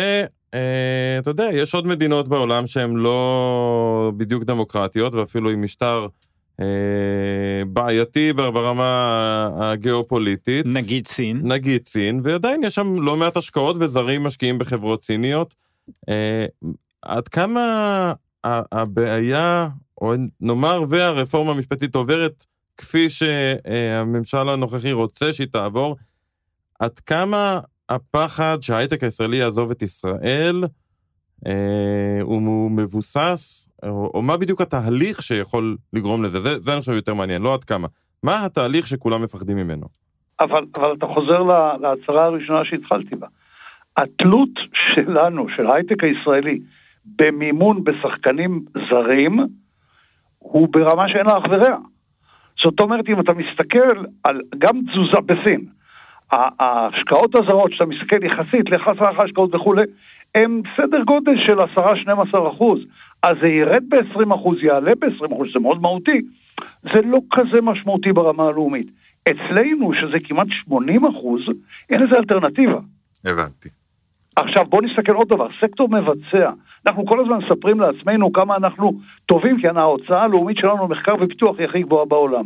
[0.55, 6.07] אה, אתה יודע, יש עוד מדינות בעולם שהן לא בדיוק דמוקרטיות, ואפילו עם משטר
[7.67, 10.67] בעייתי ברמה הגיאופוליטית.
[10.67, 11.41] נגיד סין.
[11.45, 15.55] נגיד סין, ועדיין יש שם לא מעט השקעות וזרים משקיעים בחברות סיניות.
[17.03, 18.13] עד כמה
[18.45, 19.69] הבעיה,
[20.01, 22.47] או נאמר והרפורמה המשפטית עוברת
[22.81, 25.97] כפי שהממשל הנוכחי רוצה שהיא תעבור,
[26.79, 30.65] עד כמה הפחד שההייטק הישראלי יעזוב את ישראל
[31.47, 36.41] אה, הוא מבוסס, או, או מה בדיוק התהליך שיכול לגרום לזה?
[36.41, 37.89] זה, זה אני חושב יותר מעניין, לא עד כמה.
[38.23, 39.87] מה התהליך שכולם מפחדים ממנו?
[40.41, 41.43] אבל, אבל אתה חוזר
[41.81, 43.27] להצהרה הראשונה שהתחלתי בה.
[43.97, 46.61] התלות שלנו, של ההייטק הישראלי,
[47.05, 49.41] במימון בשחקנים זרים,
[50.39, 51.77] הוא ברמה שאין לה אח ורע.
[52.63, 55.65] זאת אומרת, אם אתה מסתכל על גם תזוזה בסין,
[56.33, 59.83] ההשקעות הזרות, שאתה מסתכל יחסית ליחס ההשקעות וכולי,
[60.35, 62.81] הם סדר גודל של 10-12 אחוז.
[63.23, 66.21] אז זה ירד ב-20 אחוז, יעלה ב-20 אחוז, זה מאוד מהותי.
[66.83, 68.87] זה לא כזה משמעותי ברמה הלאומית.
[69.31, 71.43] אצלנו, שזה כמעט 80 אחוז,
[71.91, 72.79] אין לזה אלטרנטיבה.
[73.25, 73.69] הבנתי.
[74.37, 76.51] עכשיו בואו נסתכל עוד דבר, סקטור מבצע.
[76.87, 81.67] אנחנו כל הזמן מספרים לעצמנו כמה אנחנו טובים, כי ההוצאה הלאומית שלנו למחקר ופיתוח היא
[81.67, 82.45] הכי גבוהה בעולם.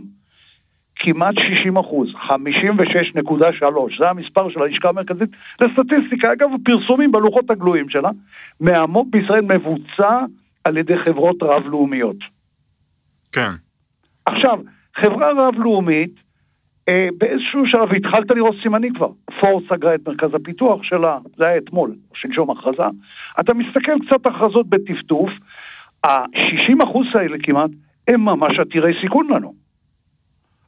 [0.97, 3.65] כמעט 60 אחוז, 56.3,
[3.99, 8.11] זה המספר של הלשכה המרכזית לסטטיסטיקה, אגב פרסומים בלוחות הגלויים שלה,
[8.61, 10.21] מהמו"פ בישראל מבוצע
[10.65, 12.17] על ידי חברות רב-לאומיות.
[13.33, 13.51] כן.
[14.27, 14.59] עכשיו,
[14.95, 16.24] חברה רב-לאומית
[17.19, 19.09] באיזשהו שלב התחלת לראות סימנים כבר.
[19.41, 22.83] פור סגרה את מרכז הפיתוח שלה, זה היה אתמול, שלשום הכרזה.
[23.41, 25.31] אתה מסתכל קצת הכרזות בטפטוף,
[26.05, 27.71] ה-60 אחוז האלה כמעט,
[28.09, 29.55] הם ממש עתירי סיכון לנו.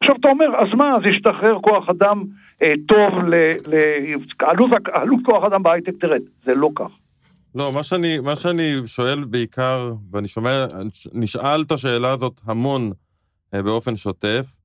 [0.00, 2.24] עכשיו אתה אומר, אז מה, אז ישתחרר כוח אדם
[2.62, 6.22] אה, טוב, לעלות כוח אדם בהייטק תרד.
[6.44, 6.90] זה לא כך.
[7.54, 10.66] לא, מה שאני, מה שאני שואל בעיקר, ואני שומע,
[11.12, 12.92] נשאל את השאלה הזאת המון
[13.54, 14.55] אה, באופן שוטף, אה,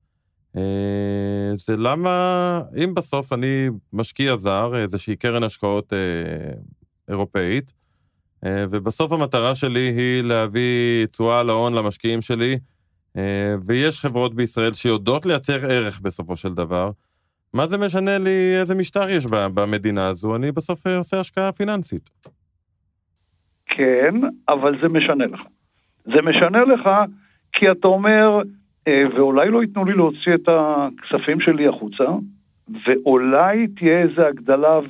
[1.56, 5.98] זה למה, אם בסוף אני משקיע זר, איזושהי קרן השקעות אה,
[7.08, 7.72] אירופאית,
[8.44, 12.58] אה, ובסוף המטרה שלי היא להביא תשואה להון למשקיעים שלי,
[13.66, 16.90] ויש חברות בישראל שיודעות לייצר ערך בסופו של דבר,
[17.54, 20.36] מה זה משנה לי איזה משטר יש במדינה הזו?
[20.36, 22.10] אני בסוף עושה השקעה פיננסית.
[23.66, 24.14] כן,
[24.48, 25.42] אבל זה משנה לך.
[26.04, 26.90] זה משנה לך
[27.52, 32.04] כי אתה אומר, אה, ואולי לא ייתנו לי להוציא את הכספים שלי החוצה,
[32.86, 34.80] ואולי תהיה איזו הגדלה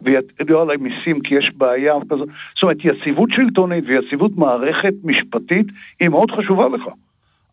[0.00, 2.28] ויטילו עליי מיסים כי יש בעיה כזאת.
[2.54, 5.66] זאת אומרת, יציבות שלטונית ויציבות מערכת משפטית
[6.00, 6.82] היא מאוד חשובה לך.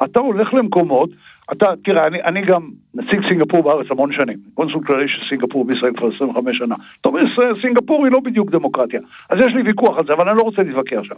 [0.03, 1.09] אתה הולך למקומות,
[1.51, 5.93] אתה, תראה, אני, אני גם נציג סינגפור בארץ המון שנים, קונסול כללי של סינגפור בישראל
[5.93, 6.75] כבר 25 שנה.
[7.01, 7.21] אתה אומר,
[7.61, 8.99] סינגפור היא לא בדיוק דמוקרטיה,
[9.29, 11.15] אז יש לי ויכוח על זה, אבל אני לא רוצה להתווכח שם.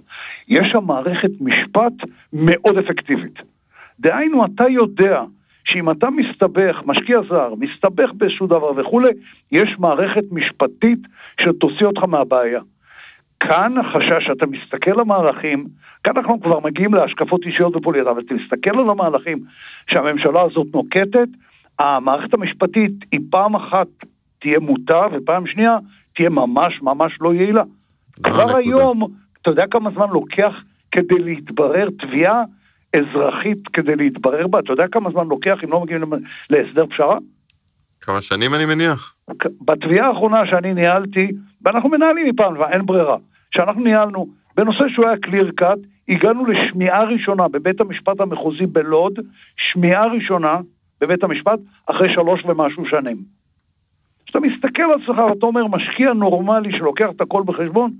[0.47, 1.93] יש שם מערכת משפט
[2.33, 3.50] מאוד אפקטיבית.
[4.01, 5.23] דהיינו, אתה יודע
[5.63, 9.09] שאם אתה מסתבך, משקיע זר, מסתבך באיזשהו דבר וכולי,
[9.51, 10.99] יש מערכת משפטית
[11.41, 12.61] שתוציא אותך מהבעיה.
[13.39, 15.67] כאן החשש, אתה מסתכל על המהלכים,
[16.03, 19.39] כאן אנחנו כבר מגיעים להשקפות אישיות ופוליטיות, אבל אתה מסתכל על המהלכים
[19.87, 21.27] שהממשלה הזאת נוקטת,
[21.79, 23.87] המערכת המשפטית היא פעם אחת
[24.39, 25.77] תהיה מוטה, ופעם שנייה
[26.13, 27.63] תהיה ממש ממש לא יעילה.
[28.23, 29.07] כבר היום,
[29.41, 32.43] אתה יודע כמה זמן לוקח כדי להתברר תביעה
[32.95, 34.59] אזרחית כדי להתברר בה?
[34.59, 36.03] אתה יודע כמה זמן לוקח אם לא מגיעים
[36.49, 37.17] להסדר פשרה?
[38.01, 39.15] כמה שנים אני מניח.
[39.61, 43.17] בתביעה האחרונה שאני ניהלתי, ואנחנו מנהלים מפעם, אין ברירה,
[43.51, 44.27] שאנחנו ניהלנו,
[44.57, 45.77] בנושא שהוא היה קליר קאט,
[46.09, 49.19] הגענו לשמיעה ראשונה בבית המשפט המחוזי בלוד,
[49.55, 50.57] שמיעה ראשונה
[51.01, 53.17] בבית המשפט, אחרי שלוש ומשהו שנים.
[54.25, 57.91] כשאתה מסתכל על עצמך ואתה אומר, משקיע נורמלי שלוקח את הכל בחשבון,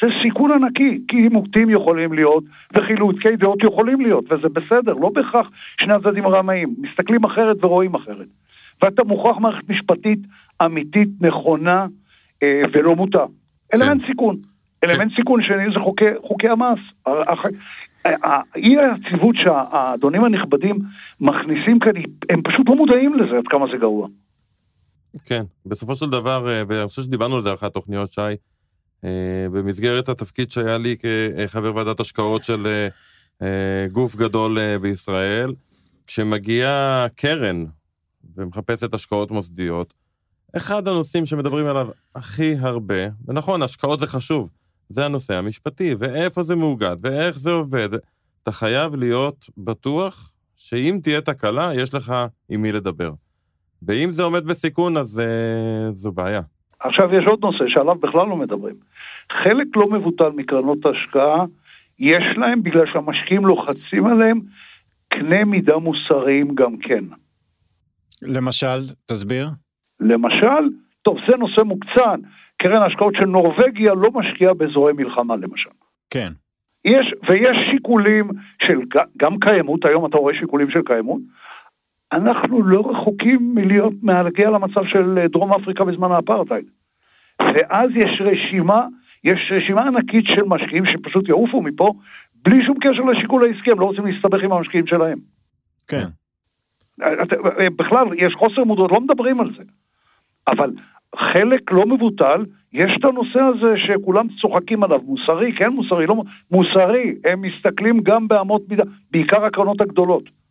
[0.00, 5.50] זה סיכון ענקי, כי עימותים יכולים להיות, וחילוקי דעות יכולים להיות, וזה בסדר, לא בהכרח
[5.80, 8.26] שני הצדדים הרמאים, מסתכלים אחרת ורואים אחרת.
[8.82, 10.18] ואתה מוכרח מערכת משפטית
[10.64, 11.86] אמיתית, נכונה,
[12.42, 13.24] אה, ולא מוטה.
[13.74, 14.06] אלמנט כן.
[14.06, 14.36] סיכון.
[14.84, 15.16] אלמנט כן.
[15.16, 16.78] סיכון שני זה חוקי, חוקי המס.
[18.04, 20.78] האי היציבות שהאדונים הנכבדים
[21.20, 21.92] מכניסים כאן,
[22.30, 24.08] הם פשוט לא מודעים לזה עד כמה זה גרוע.
[25.24, 28.34] כן, בסופו של דבר, אה, ואני חושב שדיברנו על זה אחת התוכניות, שי, אה,
[29.52, 32.86] במסגרת התפקיד שהיה לי כחבר ועדת השקעות של
[33.42, 35.54] אה, גוף גדול בישראל,
[36.06, 37.64] כשמגיעה קרן
[38.36, 39.94] ומחפשת השקעות מוסדיות,
[40.56, 44.50] אחד הנושאים שמדברים עליו הכי הרבה, ונכון, השקעות זה חשוב,
[44.88, 47.88] זה הנושא המשפטי, ואיפה זה מאוגד, ואיך זה עובד.
[48.42, 52.14] אתה חייב להיות בטוח שאם תהיה תקלה, יש לך
[52.48, 53.12] עם מי לדבר.
[53.82, 55.22] ואם זה עומד בסיכון, אז
[55.92, 56.40] זו בעיה.
[56.82, 58.74] עכשיו יש עוד נושא שעליו בכלל לא מדברים.
[59.32, 61.44] חלק לא מבוטל מקרנות השקעה,
[61.98, 64.40] יש להם, בגלל שהמשקיעים לוחצים עליהם,
[65.08, 67.04] קנה מידה מוסריים גם כן.
[68.22, 69.48] למשל, תסביר.
[70.00, 70.68] למשל,
[71.02, 72.20] טוב, זה נושא מוקצן.
[72.56, 75.70] קרן ההשקעות של נורבגיה לא משקיעה באזורי מלחמה למשל.
[76.10, 76.32] כן.
[76.84, 78.30] יש, ויש שיקולים
[78.62, 78.78] של
[79.16, 81.20] גם קיימות, היום אתה רואה שיקולים של קיימות.
[82.12, 86.64] אנחנו לא רחוקים מלהיות, מהגיע למצב של דרום אפריקה בזמן האפרטהייד.
[87.40, 88.86] ואז יש רשימה,
[89.24, 91.92] יש רשימה ענקית של משקיעים שפשוט יעופו מפה,
[92.34, 95.18] בלי שום קשר לשיקול העסקי, הם לא רוצים להסתבך עם המשקיעים שלהם.
[95.88, 96.06] כן.
[97.76, 99.62] בכלל, יש חוסר מודעות, לא מדברים על זה.
[100.48, 100.70] אבל
[101.16, 107.14] חלק לא מבוטל, יש את הנושא הזה שכולם צוחקים עליו, מוסרי, כן מוסרי, לא מוסרי,
[107.24, 110.41] הם מסתכלים גם באמות מידה, בעיקר הקרנות הגדולות.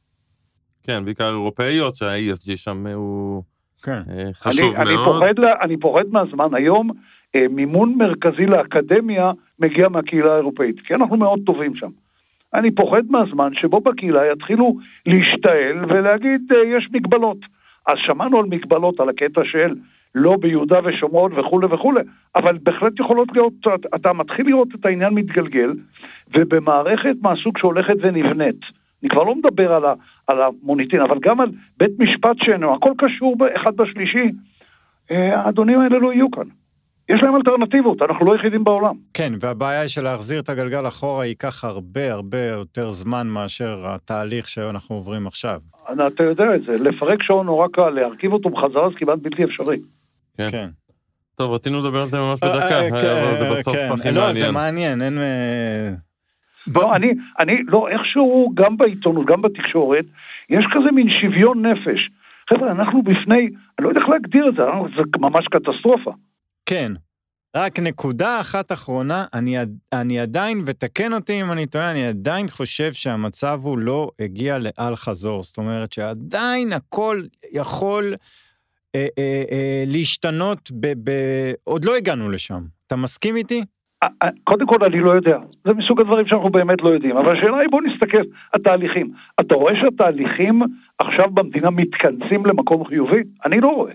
[0.83, 3.43] כן, בעיקר אירופאיות, שה-ESG שם הוא
[3.83, 4.01] כן.
[4.09, 5.27] אה, חשוב אני, מאוד.
[5.27, 6.89] אני פוחד, אני פוחד מהזמן, היום
[7.35, 11.89] אה, מימון מרכזי לאקדמיה מגיע מהקהילה האירופאית, כי אנחנו מאוד טובים שם.
[12.53, 17.37] אני פוחד מהזמן שבו בקהילה יתחילו להשתעל ולהגיד אה, יש מגבלות.
[17.87, 19.75] אז שמענו על מגבלות, על הקטע של
[20.15, 22.01] לא ביהודה ושומרון וכולי וכולי,
[22.35, 23.53] אבל בהחלט יכולות להיות,
[23.95, 25.73] אתה מתחיל לראות את העניין מתגלגל,
[26.33, 28.65] ובמערכת מהסוג שהולכת ונבנית,
[29.01, 29.93] אני כבר לא מדבר על, ה,
[30.31, 34.31] על המוניטין, אבל גם על בית משפט שאינו, הכל קשור אחד בשלישי,
[35.11, 36.47] אה, האדונים האלה לא יהיו כאן.
[37.09, 38.95] יש להם אלטרנטיבות, אנחנו לא יחידים בעולם.
[39.13, 44.95] כן, והבעיה היא שלהחזיר את הגלגל אחורה ייקח הרבה הרבה יותר זמן מאשר התהליך שאנחנו
[44.95, 45.59] עוברים עכשיו.
[46.07, 49.77] אתה יודע את זה, לפרק שעון נורא קל, להרכיב אותו בחזרה זה כמעט בלתי אפשרי.
[50.37, 50.51] כן.
[50.51, 50.69] כן.
[51.35, 53.89] טוב, רצינו לדבר על זה ממש בדקה, אה, אה, אבל זה כן, בסוף כן.
[53.93, 54.45] הכי לא, מעניין.
[54.45, 55.17] זה מעניין, אין...
[56.75, 60.05] לא, אני, אני, לא, איכשהו, גם בעיתונות, גם בתקשורת,
[60.49, 62.09] יש כזה מין שוויון נפש.
[62.49, 64.63] חבר'ה, אנחנו בפני, אני לא יודע איך להגדיר את זה,
[64.95, 66.11] זה ממש קטסטרופה.
[66.65, 66.91] כן.
[67.55, 69.57] רק נקודה אחת אחרונה, אני,
[69.93, 74.95] אני עדיין, ותקן אותי אם אני טועה, אני עדיין חושב שהמצב הוא לא הגיע לאל
[74.95, 75.43] חזור.
[75.43, 78.15] זאת אומרת שעדיין הכל יכול
[78.95, 81.11] אה, אה, אה, להשתנות, ב, ב,
[81.63, 82.63] עוד לא הגענו לשם.
[82.87, 83.63] אתה מסכים איתי?
[84.43, 87.69] קודם כל אני לא יודע, זה מסוג הדברים שאנחנו באמת לא יודעים, אבל השאלה היא
[87.69, 88.21] בוא נסתכל,
[88.53, 89.13] התהליכים.
[89.39, 90.61] אתה רואה שהתהליכים
[90.99, 93.23] עכשיו במדינה מתכנסים למקום חיובי?
[93.45, 93.93] אני לא רואה.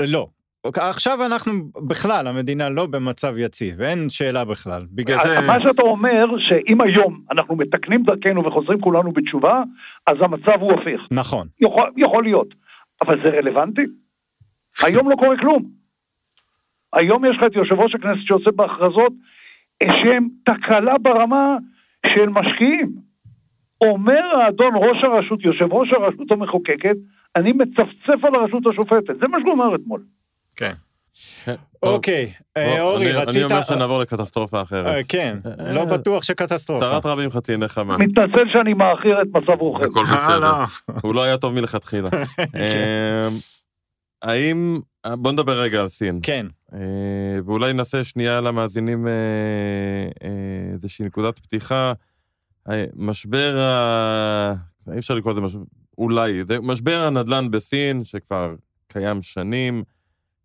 [0.00, 0.28] לא.
[0.64, 1.52] עכשיו אנחנו
[1.86, 4.86] בכלל, המדינה לא במצב יציב, אין שאלה בכלל.
[4.90, 5.40] בגלל זה...
[5.40, 9.62] מה שאתה אומר, שאם היום אנחנו מתקנים דרכנו וחוזרים כולנו בתשובה,
[10.06, 11.08] אז המצב הוא הפיך.
[11.10, 11.48] נכון.
[11.60, 12.54] יכול, יכול להיות.
[13.02, 13.82] אבל זה רלוונטי?
[14.82, 15.77] היום לא קורה כלום.
[16.92, 19.12] היום יש לך את יושב ראש הכנסת שעושה בהכרזות
[19.82, 21.56] שהם תקלה ברמה
[22.06, 23.08] של משקיעים.
[23.80, 26.96] אומר האדון ראש הרשות, יושב ראש הרשות המחוקקת,
[27.36, 29.20] אני מצפצף על הרשות השופטת.
[29.20, 30.02] זה מה שהוא אמר אתמול.
[30.56, 30.72] כן.
[31.44, 31.54] כן.
[31.82, 33.36] אוקיי, אה, אורי, אני- רצית...
[33.36, 35.04] אני אומר שנעבור לקטסטרופה אה, אחרת.
[35.08, 36.80] כן, אה, לא בטוח שקטסטרופה.
[36.84, 37.98] צרת רבים חצי נחמה.
[37.98, 39.84] מתנצל שאני מאחיר את מצב רוחי.
[39.84, 40.40] הכל אה, בסדר.
[40.40, 40.94] לא.
[41.02, 42.08] הוא לא היה טוב מלכתחילה.
[42.38, 43.36] אמ,
[44.22, 44.80] האם...
[45.06, 46.20] בוא נדבר רגע על סין.
[46.22, 46.57] כן, אה,
[47.44, 49.12] ואולי נעשה שנייה למאזינים אה,
[50.22, 51.92] אה, איזושהי נקודת פתיחה.
[52.70, 54.54] אה, משבר ה...
[54.92, 55.62] אי אפשר לקרוא לזה משבר,
[55.98, 58.54] אולי, זה משבר הנדל"ן בסין, שכבר
[58.88, 59.82] קיים שנים,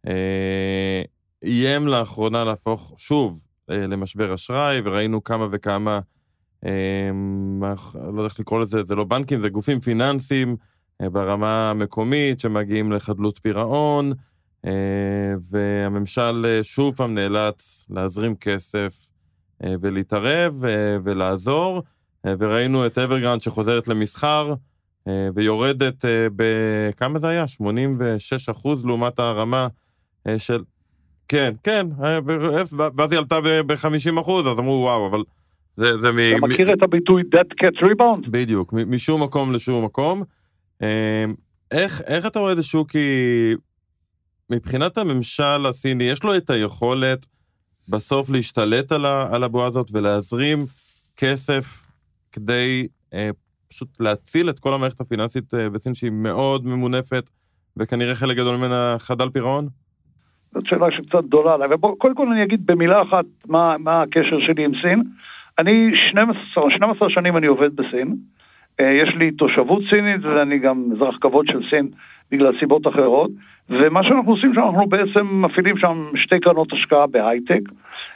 [0.08, 1.02] אה,
[1.44, 6.00] איים לאחרונה להפוך שוב אה, למשבר אשראי, וראינו כמה וכמה,
[6.66, 7.12] אה,
[7.94, 10.56] לא יודע איך לקרוא לזה, זה לא בנקים, זה גופים פיננסיים
[11.02, 14.18] אה, ברמה המקומית שמגיעים לחדלות פירעון, אה,
[15.52, 19.10] והממשל אה, שוב פעם נאלץ להזרים כסף
[19.64, 21.84] אה, ולהתערב אה, ולעזור,
[22.26, 24.54] אה, וראינו את אברגרנד שחוזרת למסחר
[25.08, 27.48] אה, ויורדת אה, בכמה זה היה?
[27.48, 29.68] 86 אחוז לעומת הרמה
[30.28, 30.64] אה, של...
[31.28, 32.20] כן, כן, אה,
[32.98, 35.24] ואז היא עלתה ב-50 אחוז, אז אמרו וואו, אבל
[35.78, 36.18] זה, זה מ...
[36.38, 38.30] אתה מ- מכיר את הביטוי dead cat rebound?
[38.30, 40.24] בדיוק, מ- משום מקום לשום מקום.
[40.84, 41.26] אה,
[41.72, 42.92] איך, איך אתה רואה את השוק?
[42.92, 43.00] כי
[44.56, 47.26] מבחינת הממשל הסיני, יש לו את היכולת
[47.90, 50.66] בסוף להשתלט על, ה, על הבועה הזאת ולהזרים
[51.18, 51.86] כסף
[52.32, 53.30] כדי אה,
[53.70, 57.30] פשוט להציל את כל המערכת הפיננסית אה, בסין, שהיא מאוד ממונפת,
[57.78, 59.68] וכנראה חלק גדול ממנה חדל פירעון?
[60.54, 64.66] זאת שאלה שקצת גדולה עליי, וקודם כל אני אגיד במילה אחת מה, מה הקשר שלי
[64.66, 65.04] עם סין.
[65.60, 68.16] אני 12, 12 שנים אני עובד בסין,
[68.92, 71.88] יש לי תושבות סינית ואני גם אזרח כבוד של סין
[72.32, 73.32] בגלל סיבות אחרות,
[73.70, 77.62] ומה שאנחנו עושים שם, אנחנו בעצם מפעילים שם שתי קרנות השקעה בהייטק,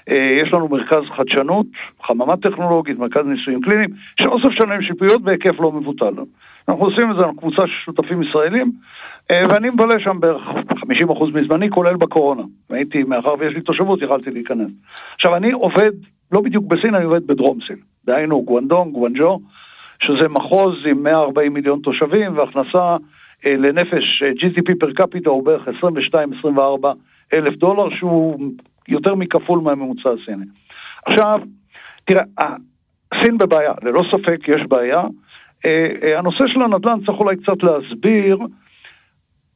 [0.10, 1.66] אה, יש לנו מרכז חדשנות,
[2.04, 3.90] חממה טכנולוגית, מרכז ניסויים קליניים,
[4.20, 6.14] שאוסף שלהם שיפויות בהיקף לא מבוטל.
[6.70, 8.72] אנחנו עושים את זה, אנחנו קבוצה של שותפים ישראלים,
[9.32, 10.42] אה, ואני מבלה שם בערך
[10.76, 12.44] 50% מזמני, כולל בקורונה.
[12.70, 14.72] הייתי, מאחר ויש לי תושבות, יכלתי להיכנס.
[15.16, 15.92] עכשיו, אני עובד,
[16.32, 17.78] לא בדיוק בסין, אני עובד בדרום סין.
[18.06, 19.40] דהיינו, גואנדונג, גואנג'ו,
[20.00, 22.98] שזה מחוז עם 140 מיליון תושבים, והכנסה
[23.46, 26.50] אה, לנפש, אה, GDP פר קפיטה הוא בערך 22-24
[27.34, 28.40] אלף דולר, שהוא
[28.88, 30.46] יותר מכפול מהממוצע הסיני.
[31.06, 31.42] עכשיו,
[32.06, 32.24] תראה,
[33.14, 35.04] סין בבעיה, ללא ספק יש בעיה.
[35.66, 38.38] אה, אה, הנושא של הנדל"ן צריך אולי קצת להסביר.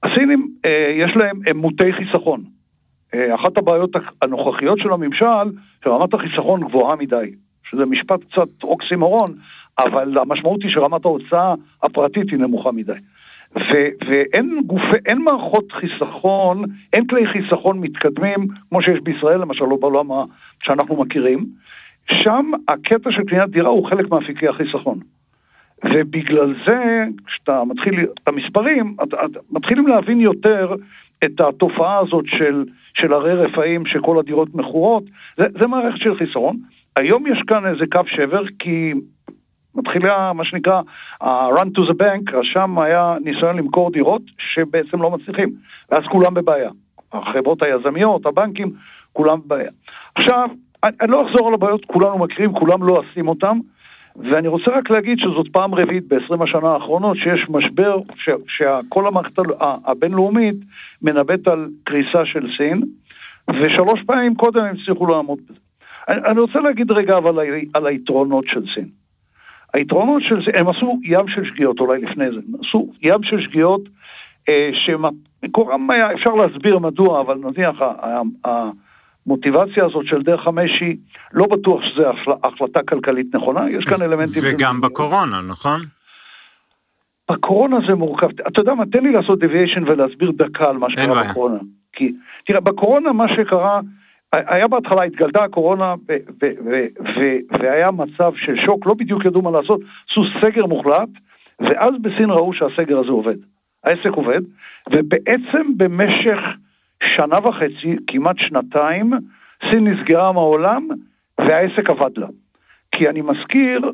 [0.03, 2.43] הסינים, אה, יש להם הם מוטי חיסכון.
[3.13, 5.51] אה, אחת הבעיות הנוכחיות של הממשל,
[5.83, 7.31] שרמת החיסכון גבוהה מדי,
[7.71, 9.35] שזה משפט קצת אוקסימורון,
[9.79, 11.53] אבל המשמעות היא שרמת ההוצאה
[11.83, 12.93] הפרטית היא נמוכה מדי.
[13.55, 16.63] ו- ואין גופי, אין מערכות חיסכון,
[16.93, 20.07] אין כלי חיסכון מתקדמים, כמו שיש בישראל, למשל, לא בעולם
[20.63, 21.45] שאנחנו מכירים.
[22.11, 24.99] שם הקטע של קניית דירה הוא חלק מאפיקי החיסכון.
[25.83, 30.75] ובגלל זה, כשאתה מתחיל, את המספרים, את, את, מתחילים להבין יותר
[31.23, 35.03] את התופעה הזאת של, של הרי רפאים, שכל הדירות מכורות,
[35.37, 36.57] זה, זה מערכת של חיסרון.
[36.95, 38.93] היום יש כאן איזה קו שבר, כי
[39.75, 40.81] מתחילה מה שנקרא
[41.21, 45.49] ה-run to the bank, שם היה ניסיון למכור דירות שבעצם לא מצליחים,
[45.91, 46.69] ואז כולם בבעיה.
[47.13, 48.73] החברות היזמיות, הבנקים,
[49.13, 49.71] כולם בבעיה.
[50.15, 50.49] עכשיו,
[50.83, 53.59] אני, אני לא אחזור על הבעיות, כולנו מכירים, כולם לא עושים אותם.
[54.15, 57.97] ואני רוצה רק להגיד שזאת פעם רביעית ב-20 השנה האחרונות שיש משבר
[58.47, 60.55] שכל המערכת הבינלאומית
[61.01, 62.81] מנבאת על קריסה של סין,
[63.49, 65.59] ושלוש פעמים קודם הם הצליחו לעמוד בזה.
[66.11, 68.87] אני, רוצה להגיד רגע אבל על, על היתרונות של סין.
[69.73, 73.41] היתרונות של סין, הם עשו ים של שגיאות אולי לפני זה, הם עשו ים של
[73.41, 73.81] שגיאות
[74.49, 77.81] אה, שמקורם היה, אפשר להסביר מדוע, אבל נניח
[79.25, 80.97] המוטיבציה הזאת של דרך חמש היא,
[81.33, 84.43] לא בטוח שזו החל- החלטה כלכלית נכונה, יש כאן אלמנטים...
[84.45, 85.81] וגם בקורונה, נכון?
[87.31, 88.27] בקורונה זה מורכב.
[88.47, 91.23] אתה יודע מה, תן לי לעשות deviation ולהסביר דקה על מה שקרה.
[91.23, 91.59] בקורונה.
[91.93, 92.13] כי,
[92.45, 93.79] תראה, בקורונה מה שקרה,
[94.33, 99.51] היה בהתחלה, התגלתה הקורונה ו- ו- ו- והיה מצב של שוק, לא בדיוק ידעו מה
[99.51, 101.09] לעשות, עשו סגר מוחלט,
[101.59, 103.35] ואז בסין ראו שהסגר הזה עובד.
[103.83, 104.41] העסק עובד,
[104.89, 106.39] ובעצם במשך
[107.03, 109.13] שנה וחצי, כמעט שנתיים,
[109.69, 110.87] סין נסגרה מהעולם
[111.37, 112.27] והעסק עבד לה.
[112.91, 113.91] כי אני מזכיר,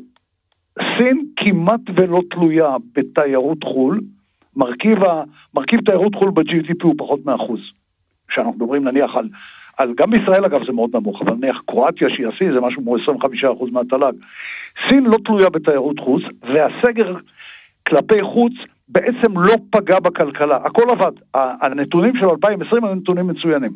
[0.96, 4.00] סין כמעט ולא תלויה בתיירות חו"ל,
[4.56, 5.22] מרכיב, ה,
[5.54, 7.72] מרכיב תיירות חו"ל ב-GDP הוא פחות מאחוז.
[8.28, 9.28] כשאנחנו מדברים נניח על,
[9.78, 12.96] על, גם בישראל אגב זה מאוד נמוך, אבל נניח קרואטיה שהיא השיא זה משהו כמו
[12.96, 13.00] 25%
[13.72, 14.12] מהתל"ג.
[14.88, 17.16] סין לא תלויה בתיירות חוץ, והסגר
[17.86, 18.52] כלפי חוץ
[18.88, 21.12] בעצם לא פגע בכלכלה, הכל עבד.
[21.34, 23.72] הנתונים של 2020 הם נתונים מצוינים.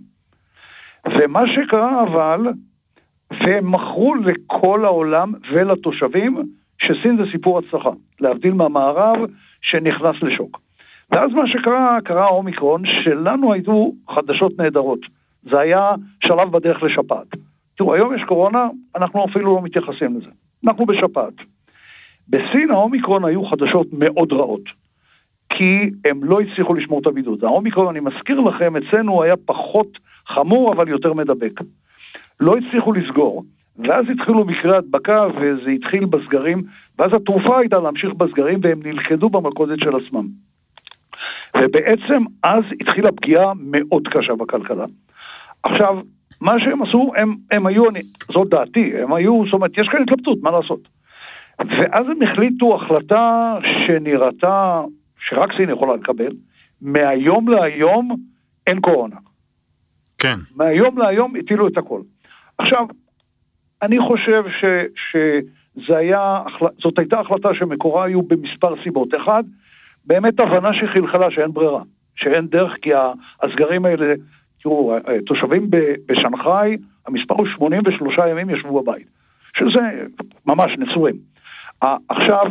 [1.08, 2.40] ומה שקרה אבל,
[3.30, 6.36] והם מכרו לכל העולם ולתושבים
[6.78, 7.90] שסין זה סיפור הצלחה,
[8.20, 9.18] להבדיל מהמערב
[9.60, 10.60] שנכנס לשוק.
[11.10, 15.21] ואז מה שקרה, קרה האומיקרון, שלנו היו חדשות נהדרות.
[15.42, 17.26] זה היה שלב בדרך לשפעת.
[17.74, 20.30] תראו, היום יש קורונה, אנחנו אפילו לא מתייחסים לזה.
[20.64, 21.34] אנחנו בשפעת.
[22.28, 24.62] בסין האומיקרון היו חדשות מאוד רעות,
[25.48, 27.44] כי הם לא הצליחו לשמור את הבידוד.
[27.44, 31.60] האומיקרון, אני מזכיר לכם, אצלנו היה פחות חמור, אבל יותר מדבק.
[32.40, 33.44] לא הצליחו לסגור,
[33.78, 36.62] ואז התחילו מקרי הדבקה, וזה התחיל בסגרים,
[36.98, 40.26] ואז התרופה הייתה להמשיך בסגרים, והם נלכדו במלכודת של עצמם.
[41.56, 44.84] ובעצם אז התחילה פגיעה מאוד קשה בכלכלה.
[45.62, 45.98] עכשיו,
[46.40, 48.02] מה שהם עשו, הם, הם היו, אני,
[48.32, 50.88] זאת דעתי, הם היו, זאת אומרת, יש כאן התלבטות, מה לעשות?
[51.58, 54.82] ואז הם החליטו החלטה שנראתה,
[55.18, 56.32] שרק סין יכולה לקבל,
[56.80, 58.16] מהיום להיום
[58.66, 59.16] אין קורונה.
[60.18, 60.38] כן.
[60.56, 62.00] מהיום להיום הטילו את הכל.
[62.58, 62.86] עכשיו,
[63.82, 66.42] אני חושב ש, שזה היה,
[66.82, 69.14] זאת הייתה החלטה שמקורה היו במספר סיבות.
[69.14, 69.44] אחד,
[70.04, 71.82] באמת הבנה שחלחלה שאין ברירה,
[72.14, 72.90] שאין דרך, כי
[73.42, 74.14] הסגרים האלה,
[74.62, 74.94] תראו,
[75.26, 75.70] תושבים
[76.06, 79.06] בשנגחאי, המספר הוא 83 ימים ישבו בבית,
[79.56, 79.80] שזה
[80.46, 81.14] ממש נצורים.
[82.08, 82.46] עכשיו,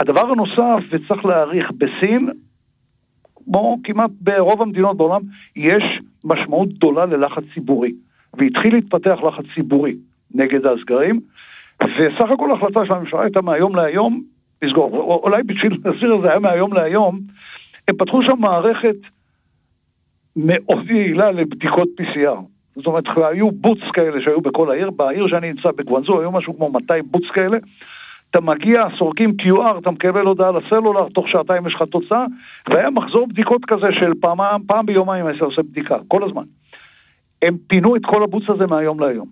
[0.00, 2.28] הדבר הנוסף, וצריך להעריך, בסין,
[3.44, 5.20] כמו כמעט ברוב המדינות בעולם,
[5.56, 7.92] יש משמעות גדולה ללחץ ציבורי,
[8.34, 9.96] והתחיל להתפתח לחץ ציבורי
[10.34, 11.20] נגד הסגרים,
[11.82, 14.22] וסך הכל ההחלטה של הממשלה הייתה מהיום להיום
[14.62, 15.20] לסגור.
[15.24, 17.20] אולי בשביל להסביר את זה היה מהיום להיום,
[17.88, 18.96] הם פתחו שם מערכת
[20.38, 22.40] מאוד יעילה לבדיקות PCR.
[22.76, 26.70] זאת אומרת, היו בוץ כאלה שהיו בכל העיר, בעיר שאני נמצא בגוונזו, היו משהו כמו
[26.70, 27.58] 200 בוץ כאלה.
[28.30, 32.26] אתה מגיע, סורקים QR, אתה מקבל הודעה לסלולר, תוך שעתיים יש לך תוצאה,
[32.68, 36.44] והיה מחזור בדיקות כזה של פעם, פעם ביומיים הייתי עושה בדיקה, כל הזמן.
[37.42, 39.28] הם פינו את כל הבוץ הזה מהיום להיום.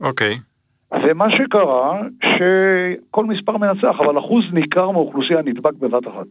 [0.00, 0.34] אוקיי.
[0.34, 0.98] Okay.
[1.02, 6.26] ומה שקרה, שכל מספר מנצח, אבל אחוז ניכר מהאוכלוסייה נדבק בבת אחת.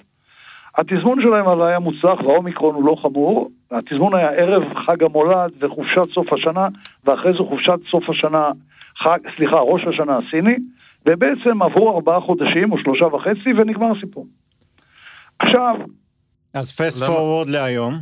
[0.78, 6.12] התזמון שלהם אבל היה מוצלח והאומיקרון הוא לא חמור, התזמון היה ערב חג המולד וחופשת
[6.14, 6.68] סוף השנה,
[7.04, 8.50] ואחרי זה חופשת סוף השנה,
[8.98, 10.56] חג, סליחה, ראש השנה הסיני,
[11.06, 14.28] ובעצם עברו ארבעה חודשים או שלושה וחצי ונגמר הסיפור.
[15.40, 15.76] עכשיו...
[16.54, 18.00] אז פסט פורוורד להיום.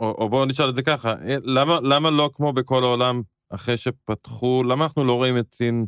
[0.00, 1.14] או, או בואו נשאל את זה ככה,
[1.44, 5.86] למה, למה לא כמו בכל העולם אחרי שפתחו, למה אנחנו לא רואים את סין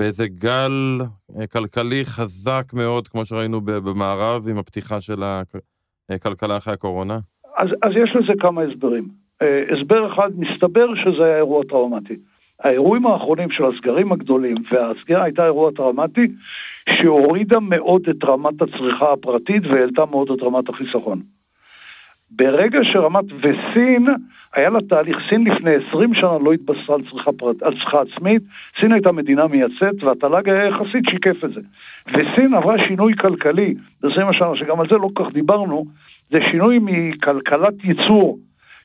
[0.00, 1.00] באיזה גל
[1.40, 5.22] אה, כלכלי חזק מאוד, כמו שראינו במערב, עם הפתיחה של
[6.10, 7.18] הכלכלה אחרי הקורונה?
[7.56, 9.08] אז, אז יש לזה כמה הסברים.
[9.42, 12.16] אה, הסבר אחד, מסתבר שזה היה אירוע טראומטי.
[12.60, 16.28] האירועים האחרונים של הסגרים הגדולים, והסגירה הייתה אירוע טראומטי,
[16.88, 21.20] שהורידה מאוד את רמת הצריכה הפרטית והעלתה מאוד את רמת החיסכון.
[22.30, 24.06] ברגע שרמת, וסין,
[24.54, 28.42] היה לה תהליך, סין לפני 20 שנה לא התבססה על צריכה, פרט, על צריכה עצמית,
[28.80, 31.60] סין הייתה מדינה מייצאת והתל"ג היה יחסית שיקף את זה.
[32.08, 35.84] וסין עברה שינוי כלכלי, ב-20 שנה, שגם על זה לא כל כך דיברנו,
[36.30, 38.38] זה שינוי מכלכלת ייצור,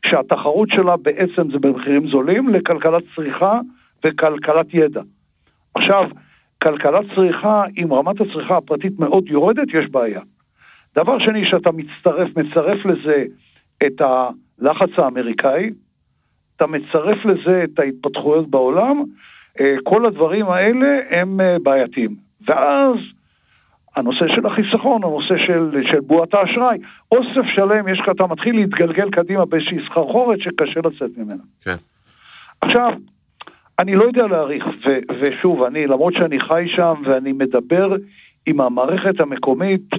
[0.06, 3.60] שהתחרות שלה בעצם זה במחירים זולים, לכלכלת צריכה
[4.06, 5.02] וכלכלת ידע.
[5.76, 6.10] עכשיו,
[6.62, 10.22] כלכלת צריכה, אם רמת הצריכה הפרטית מאוד יורדת, יש בעיה.
[10.96, 13.26] דבר שני, שאתה מצטרף, מצרף לזה
[13.86, 15.72] את הלחץ האמריקאי,
[16.56, 19.04] אתה מצרף לזה את ההתפתחויות בעולם,
[19.60, 22.16] אה, כל הדברים האלה הם אה, בעייתיים.
[22.48, 22.98] ואז
[23.96, 26.78] הנושא של החיסכון, הנושא של, של בועת האשראי,
[27.12, 31.44] אוסף שלם, יש לך, אתה מתחיל להתגלגל קדימה באיזושהי סחרחורת שקשה לצאת ממנה.
[31.62, 31.76] כן.
[32.62, 32.94] עכשיו,
[33.80, 37.96] אני לא יודע להעריך, ו, ושוב, אני, למרות שאני חי שם ואני מדבר
[38.46, 39.96] עם המערכת המקומית,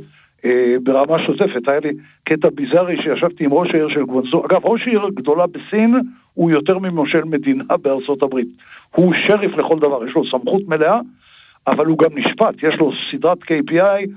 [0.82, 1.68] ברמה שוטפת.
[1.68, 1.93] היה לי
[2.24, 4.47] קטע ביזארי שישבתי עם ראש העיר של גוונזו.
[4.47, 5.95] אגב, ראש עיר גדולה בסין
[6.34, 8.49] הוא יותר ממושל מדינה בארצות הברית.
[8.95, 11.01] הוא שריף לכל דבר, יש לו סמכות מלאה,
[11.66, 14.11] אבל הוא גם נשפט, יש לו סדרת KPI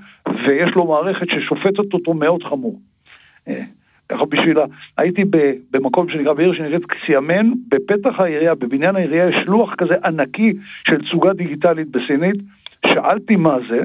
[0.44, 2.80] ויש לו מערכת ששופטת אותו מאוד חמור.
[3.48, 3.62] אה,
[4.08, 4.64] ככה בשביל ה...
[4.96, 5.24] הייתי
[5.70, 10.52] במקום שנקרא בעיר שנראית סיאמן, בפתח העירייה, בבניין העירייה יש לוח כזה ענקי
[10.86, 12.36] של תצוגה דיגיטלית בסינית,
[12.86, 13.82] שאלתי מה זה,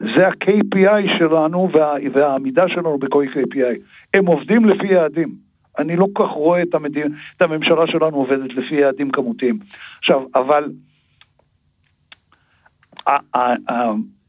[0.00, 3.78] זה ה-KPI שלנו וה, והעמידה שלנו בכל KPI.
[4.14, 5.34] הם עובדים לפי יעדים.
[5.78, 9.58] אני לא כל כך רואה את, המדינה, את הממשלה שלנו עובדת לפי יעדים כמותיים.
[9.98, 10.70] עכשיו, אבל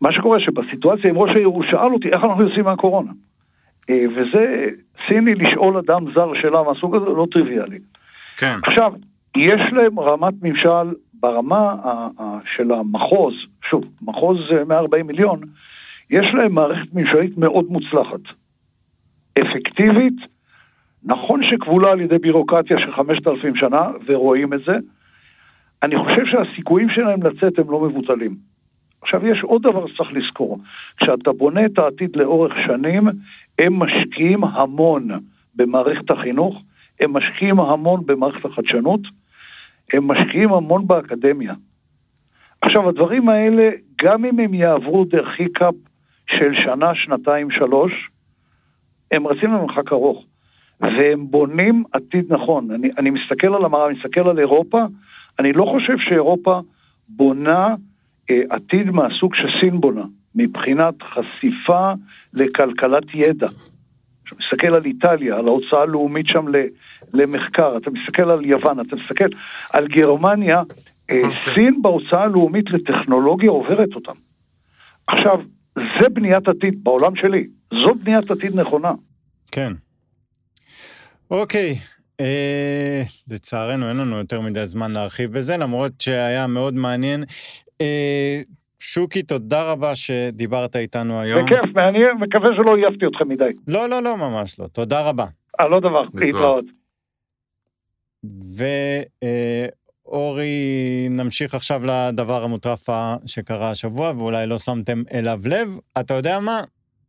[0.02, 3.12] מה שקורה שבסיטואציה עם ראש העיר הוא שאל אותי איך אנחנו יוצאים מהקורונה.
[3.90, 4.70] אה, וזה
[5.08, 7.80] סיני לשאול אדם זר שאלה מהסוג הזה לא טריוויאלי.
[8.38, 8.60] כן.
[8.64, 8.94] עכשיו,
[9.38, 11.76] יש להם רמת ממשל ברמה
[12.46, 15.40] של המחוז, שוב, מחוז 140 מיליון,
[16.10, 18.20] יש להם מערכת ממשלית מאוד מוצלחת.
[19.42, 20.16] אפקטיבית,
[21.04, 24.78] נכון שכבולה על ידי בירוקרטיה של 5,000 שנה, ורואים את זה,
[25.84, 28.36] אני חושב שהסיכויים שלהם לצאת הם לא מבוטלים.
[29.02, 30.60] עכשיו, יש עוד דבר שצריך לזכור.
[30.98, 33.08] כשאתה בונה את העתיד לאורך שנים,
[33.60, 35.10] הם משקיעים המון
[35.56, 36.62] במערכת החינוך,
[37.00, 39.02] הם משקיעים המון במערכת החדשנות,
[39.94, 41.54] הם משקיעים המון באקדמיה.
[42.62, 43.70] עכשיו, הדברים האלה,
[44.02, 45.74] גם אם הם יעברו דרך היקאפ
[46.28, 48.10] של שנה, שנתיים, שלוש,
[49.12, 50.26] הם רצים למרחק ארוך.
[50.82, 52.72] והם בונים עתיד נכון.
[52.72, 54.86] אני, אני מסתכל על המראה, אני מסתכל על אירופה,
[55.40, 56.60] אני לא חושב שאירופה
[57.10, 57.76] בונה
[58.30, 61.94] אה, עתיד מהסוג שסין בונה, מבחינת חשיפה
[62.34, 63.48] לכלכלת ידע.
[64.30, 66.46] אתה מסתכל על איטליה, על ההוצאה הלאומית שם
[67.14, 69.28] למחקר, אתה מסתכל על יוון, אתה מסתכל
[69.74, 70.64] על גרמניה,
[71.10, 71.54] אה, אוקיי.
[71.54, 74.16] סין בהוצאה הלאומית לטכנולוגיה עוברת אותם.
[75.08, 75.40] עכשיו,
[75.76, 78.92] זה בניית עתיד בעולם שלי, זו בניית עתיד נכונה.
[79.52, 79.74] כן.
[81.32, 81.80] אוקיי,
[82.20, 87.24] אה, לצערנו אין לנו יותר מדי זמן להרחיב בזה, למרות שהיה מאוד מעניין.
[87.82, 88.42] אה,
[88.80, 91.46] שוקי, תודה רבה שדיברת איתנו היום.
[91.46, 93.52] בכיף, מעניין, מקווה שלא עייפתי אתכם מדי.
[93.68, 94.68] לא, לא, לא, ממש לא.
[94.68, 95.26] תודה רבה.
[95.60, 96.66] אה, לא דבר, להתראות.
[100.06, 102.90] ואורי, נמשיך עכשיו לדבר המוטרף
[103.26, 105.78] שקרה השבוע, ואולי לא שמתם אליו לב.
[106.00, 106.62] אתה יודע מה?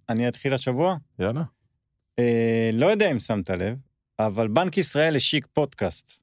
[0.09, 0.97] אני אתחיל השבוע.
[1.19, 1.43] יאללה.
[2.19, 3.77] אה, לא יודע אם שמת לב,
[4.19, 6.21] אבל בנק ישראל השיק פודקאסט.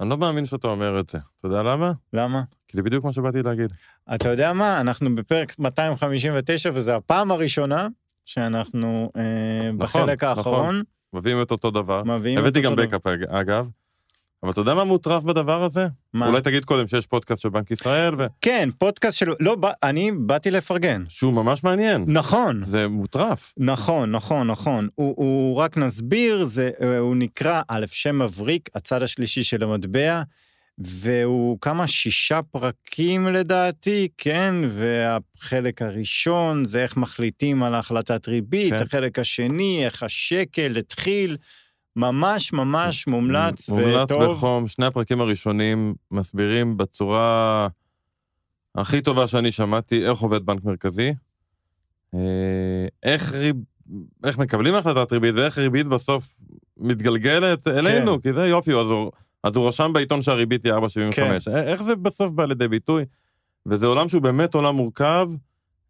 [0.00, 1.18] אני לא מאמין שאתה אומר את זה.
[1.18, 1.92] אתה יודע למה?
[2.12, 2.42] למה?
[2.68, 3.72] כי זה בדיוק מה שבאתי להגיד.
[4.14, 4.80] אתה יודע מה?
[4.80, 7.88] אנחנו בפרק 259, וזו הפעם הראשונה
[8.24, 9.22] שאנחנו אה,
[9.72, 10.64] נכון, בחלק האחרון.
[10.64, 10.82] נכון.
[11.12, 12.04] מביאים את אותו דבר.
[12.04, 12.70] מביאים את אותו דבר.
[12.70, 13.68] הבאתי גם בקאפ, אגב.
[14.42, 15.86] אבל אתה יודע מה מוטרף בדבר הזה?
[16.12, 16.28] מה?
[16.28, 18.26] אולי תגיד קודם שיש פודקאסט של בנק ישראל ו...
[18.40, 19.32] כן, פודקאסט של...
[19.40, 21.04] לא, אני באתי לפרגן.
[21.08, 22.04] שהוא ממש מעניין.
[22.08, 22.62] נכון.
[22.62, 23.52] זה מוטרף.
[23.56, 24.88] נכון, נכון, נכון.
[24.94, 30.22] הוא, הוא רק נסביר, זה, הוא נקרא א' שם מבריק, הצד השלישי של המטבע,
[30.78, 34.54] והוא כמה שישה פרקים לדעתי, כן?
[34.68, 38.82] והחלק הראשון זה איך מחליטים על החלטת ריבית, כן.
[38.82, 41.36] החלק השני, איך השקל התחיל.
[41.98, 43.80] ממש ממש מומלץ וטוב.
[43.80, 47.68] מומלץ בחום, שני הפרקים הראשונים מסבירים בצורה
[48.74, 51.14] הכי טובה שאני שמעתי איך עובד בנק מרכזי,
[52.14, 53.56] אה, איך, ריב...
[54.24, 56.38] איך מקבלים החלטת ריבית ואיך ריבית בסוף
[56.76, 58.20] מתגלגלת אלינו, כן.
[58.20, 59.12] כי זה יופי, אז הוא,
[59.44, 60.78] אז הוא רשם בעיתון שהריבית היא 4.75.
[61.14, 61.36] כן.
[61.56, 63.04] איך זה בסוף בא לידי ביטוי?
[63.66, 65.30] וזה עולם שהוא באמת עולם מורכב,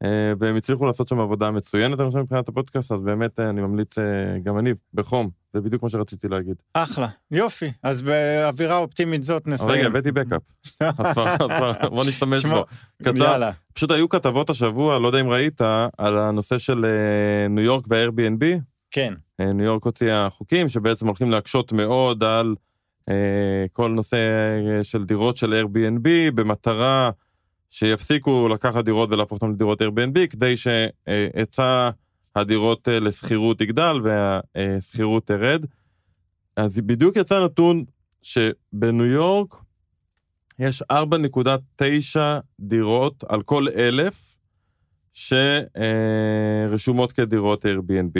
[0.04, 3.60] אה, והם הצליחו לעשות שם עבודה מצוינת, אני חושב, מבחינת הפודקאסט, אז באמת אה, אני
[3.60, 3.94] ממליץ,
[4.42, 6.54] גם אני, בחום, זה בדיוק מה שרציתי להגיד.
[6.74, 7.72] אחלה, יופי.
[7.82, 9.70] אז באווירה אופטימית זאת נסיים.
[9.70, 10.42] רגע, הבאתי בקאפ.
[10.80, 12.64] אז כבר, בוא נשתמש בו.
[13.16, 13.50] יאללה.
[13.72, 15.60] פשוט היו כתבות השבוע, לא יודע אם ראית,
[15.98, 18.44] על הנושא של אה, ניו יורק וה-Airbnb.
[18.90, 19.14] כן.
[19.40, 22.54] אה, ניו יורק הוציאה חוקים שבעצם הולכים להקשות מאוד על
[23.08, 24.18] אה, כל נושא
[24.82, 27.10] של דירות של Airbnb, במטרה
[27.70, 31.90] שיפסיקו לקחת דירות ולהפוך אותן לדירות Airbnb, כדי שהיצע...
[32.38, 35.64] הדירות אה, לשכירות יגדל והשכירות תרד.
[36.56, 37.84] אז בדיוק יצא נתון
[38.22, 39.54] שבניו יורק
[40.58, 42.20] יש 4.9
[42.60, 44.38] דירות על כל אלף
[45.12, 48.18] שרשומות כדירות Airbnb,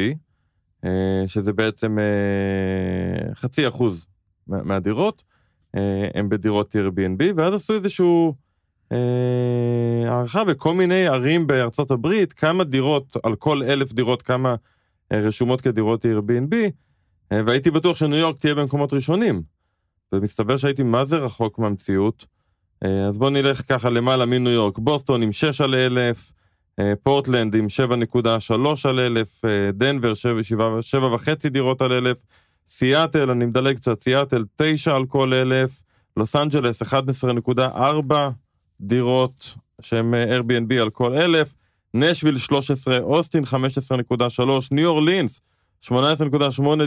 [0.84, 4.06] אה, שזה בעצם אה, חצי אחוז
[4.46, 5.24] מהדירות,
[6.14, 8.34] הם בדירות Airbnb, ואז עשו איזשהו
[8.92, 14.54] אה, הערכה בכל מיני ערים בארצות הברית, כמה דירות, על כל אלף דירות, כמה
[15.12, 16.54] אה, רשומות כדירות Airbnb,
[17.32, 19.42] אה, והייתי בטוח שניו יורק תהיה במקומות ראשונים.
[20.12, 22.26] ומסתבר שהייתי מה זה רחוק מהמציאות.
[23.08, 26.32] אז בואו נלך ככה למעלה מניו יורק, בוסטון עם 6 על אלף,
[27.02, 27.66] פורטלנד עם
[28.10, 32.18] 7.3 על אלף, דנבר 7.5 דירות על אלף,
[32.66, 35.82] סיאטל, אני מדלג קצת, סיאטל 9 על כל אלף,
[36.16, 38.14] לוס אנג'לס 11.4
[38.80, 41.54] דירות שהן אה, Airbnb על כל אלף,
[41.94, 45.40] נשוויל 13, אוסטין 15.3, ניו אורלינס
[45.84, 45.92] 18.8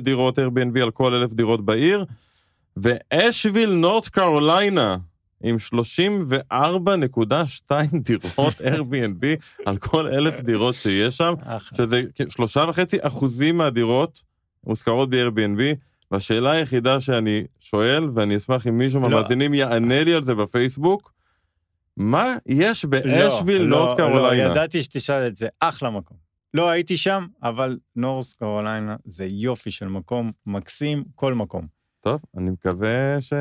[0.02, 2.06] דירות Airbnb על כל אלף דירות בעיר,
[2.78, 4.98] ואשוויל נורט קרוליינה
[5.44, 5.56] עם
[6.52, 7.72] 34.2
[8.08, 9.26] דירות Airbnb
[9.66, 11.34] על כל אלף דירות שיש שם,
[11.78, 14.22] שזה שלושה וחצי אחוזים מהדירות
[14.68, 15.62] מוזכרות ב-Airbnb,
[16.12, 19.10] והשאלה היחידה שאני שואל, ואני אשמח אם מישהו לא.
[19.10, 21.12] מהמאזינים יענה לי על זה בפייסבוק,
[21.98, 24.48] מה יש באשוויל, לא, נורס קרוליינה?
[24.48, 26.18] לא, ידעתי שתשאל את זה, אחלה מקום.
[26.54, 31.68] לא הייתי שם, אבל נורס קרוליינה זה יופי של מקום, מקסים, כל מקום.
[32.04, 33.34] טוב, אני מקווה ש...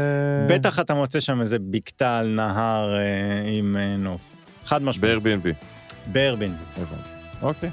[0.48, 4.36] בטח אתה מוצא שם איזה בקתה על נהר אה, עם אה, נוף.
[4.64, 5.22] חד משמעית.
[5.22, 5.48] ב-Airbnb.
[6.12, 6.80] ב-Airbnb.
[7.42, 7.70] אוקיי.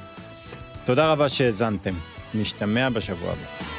[0.85, 1.93] תודה רבה שהאזנתם.
[2.35, 3.76] נשתמע בשבוע הבא.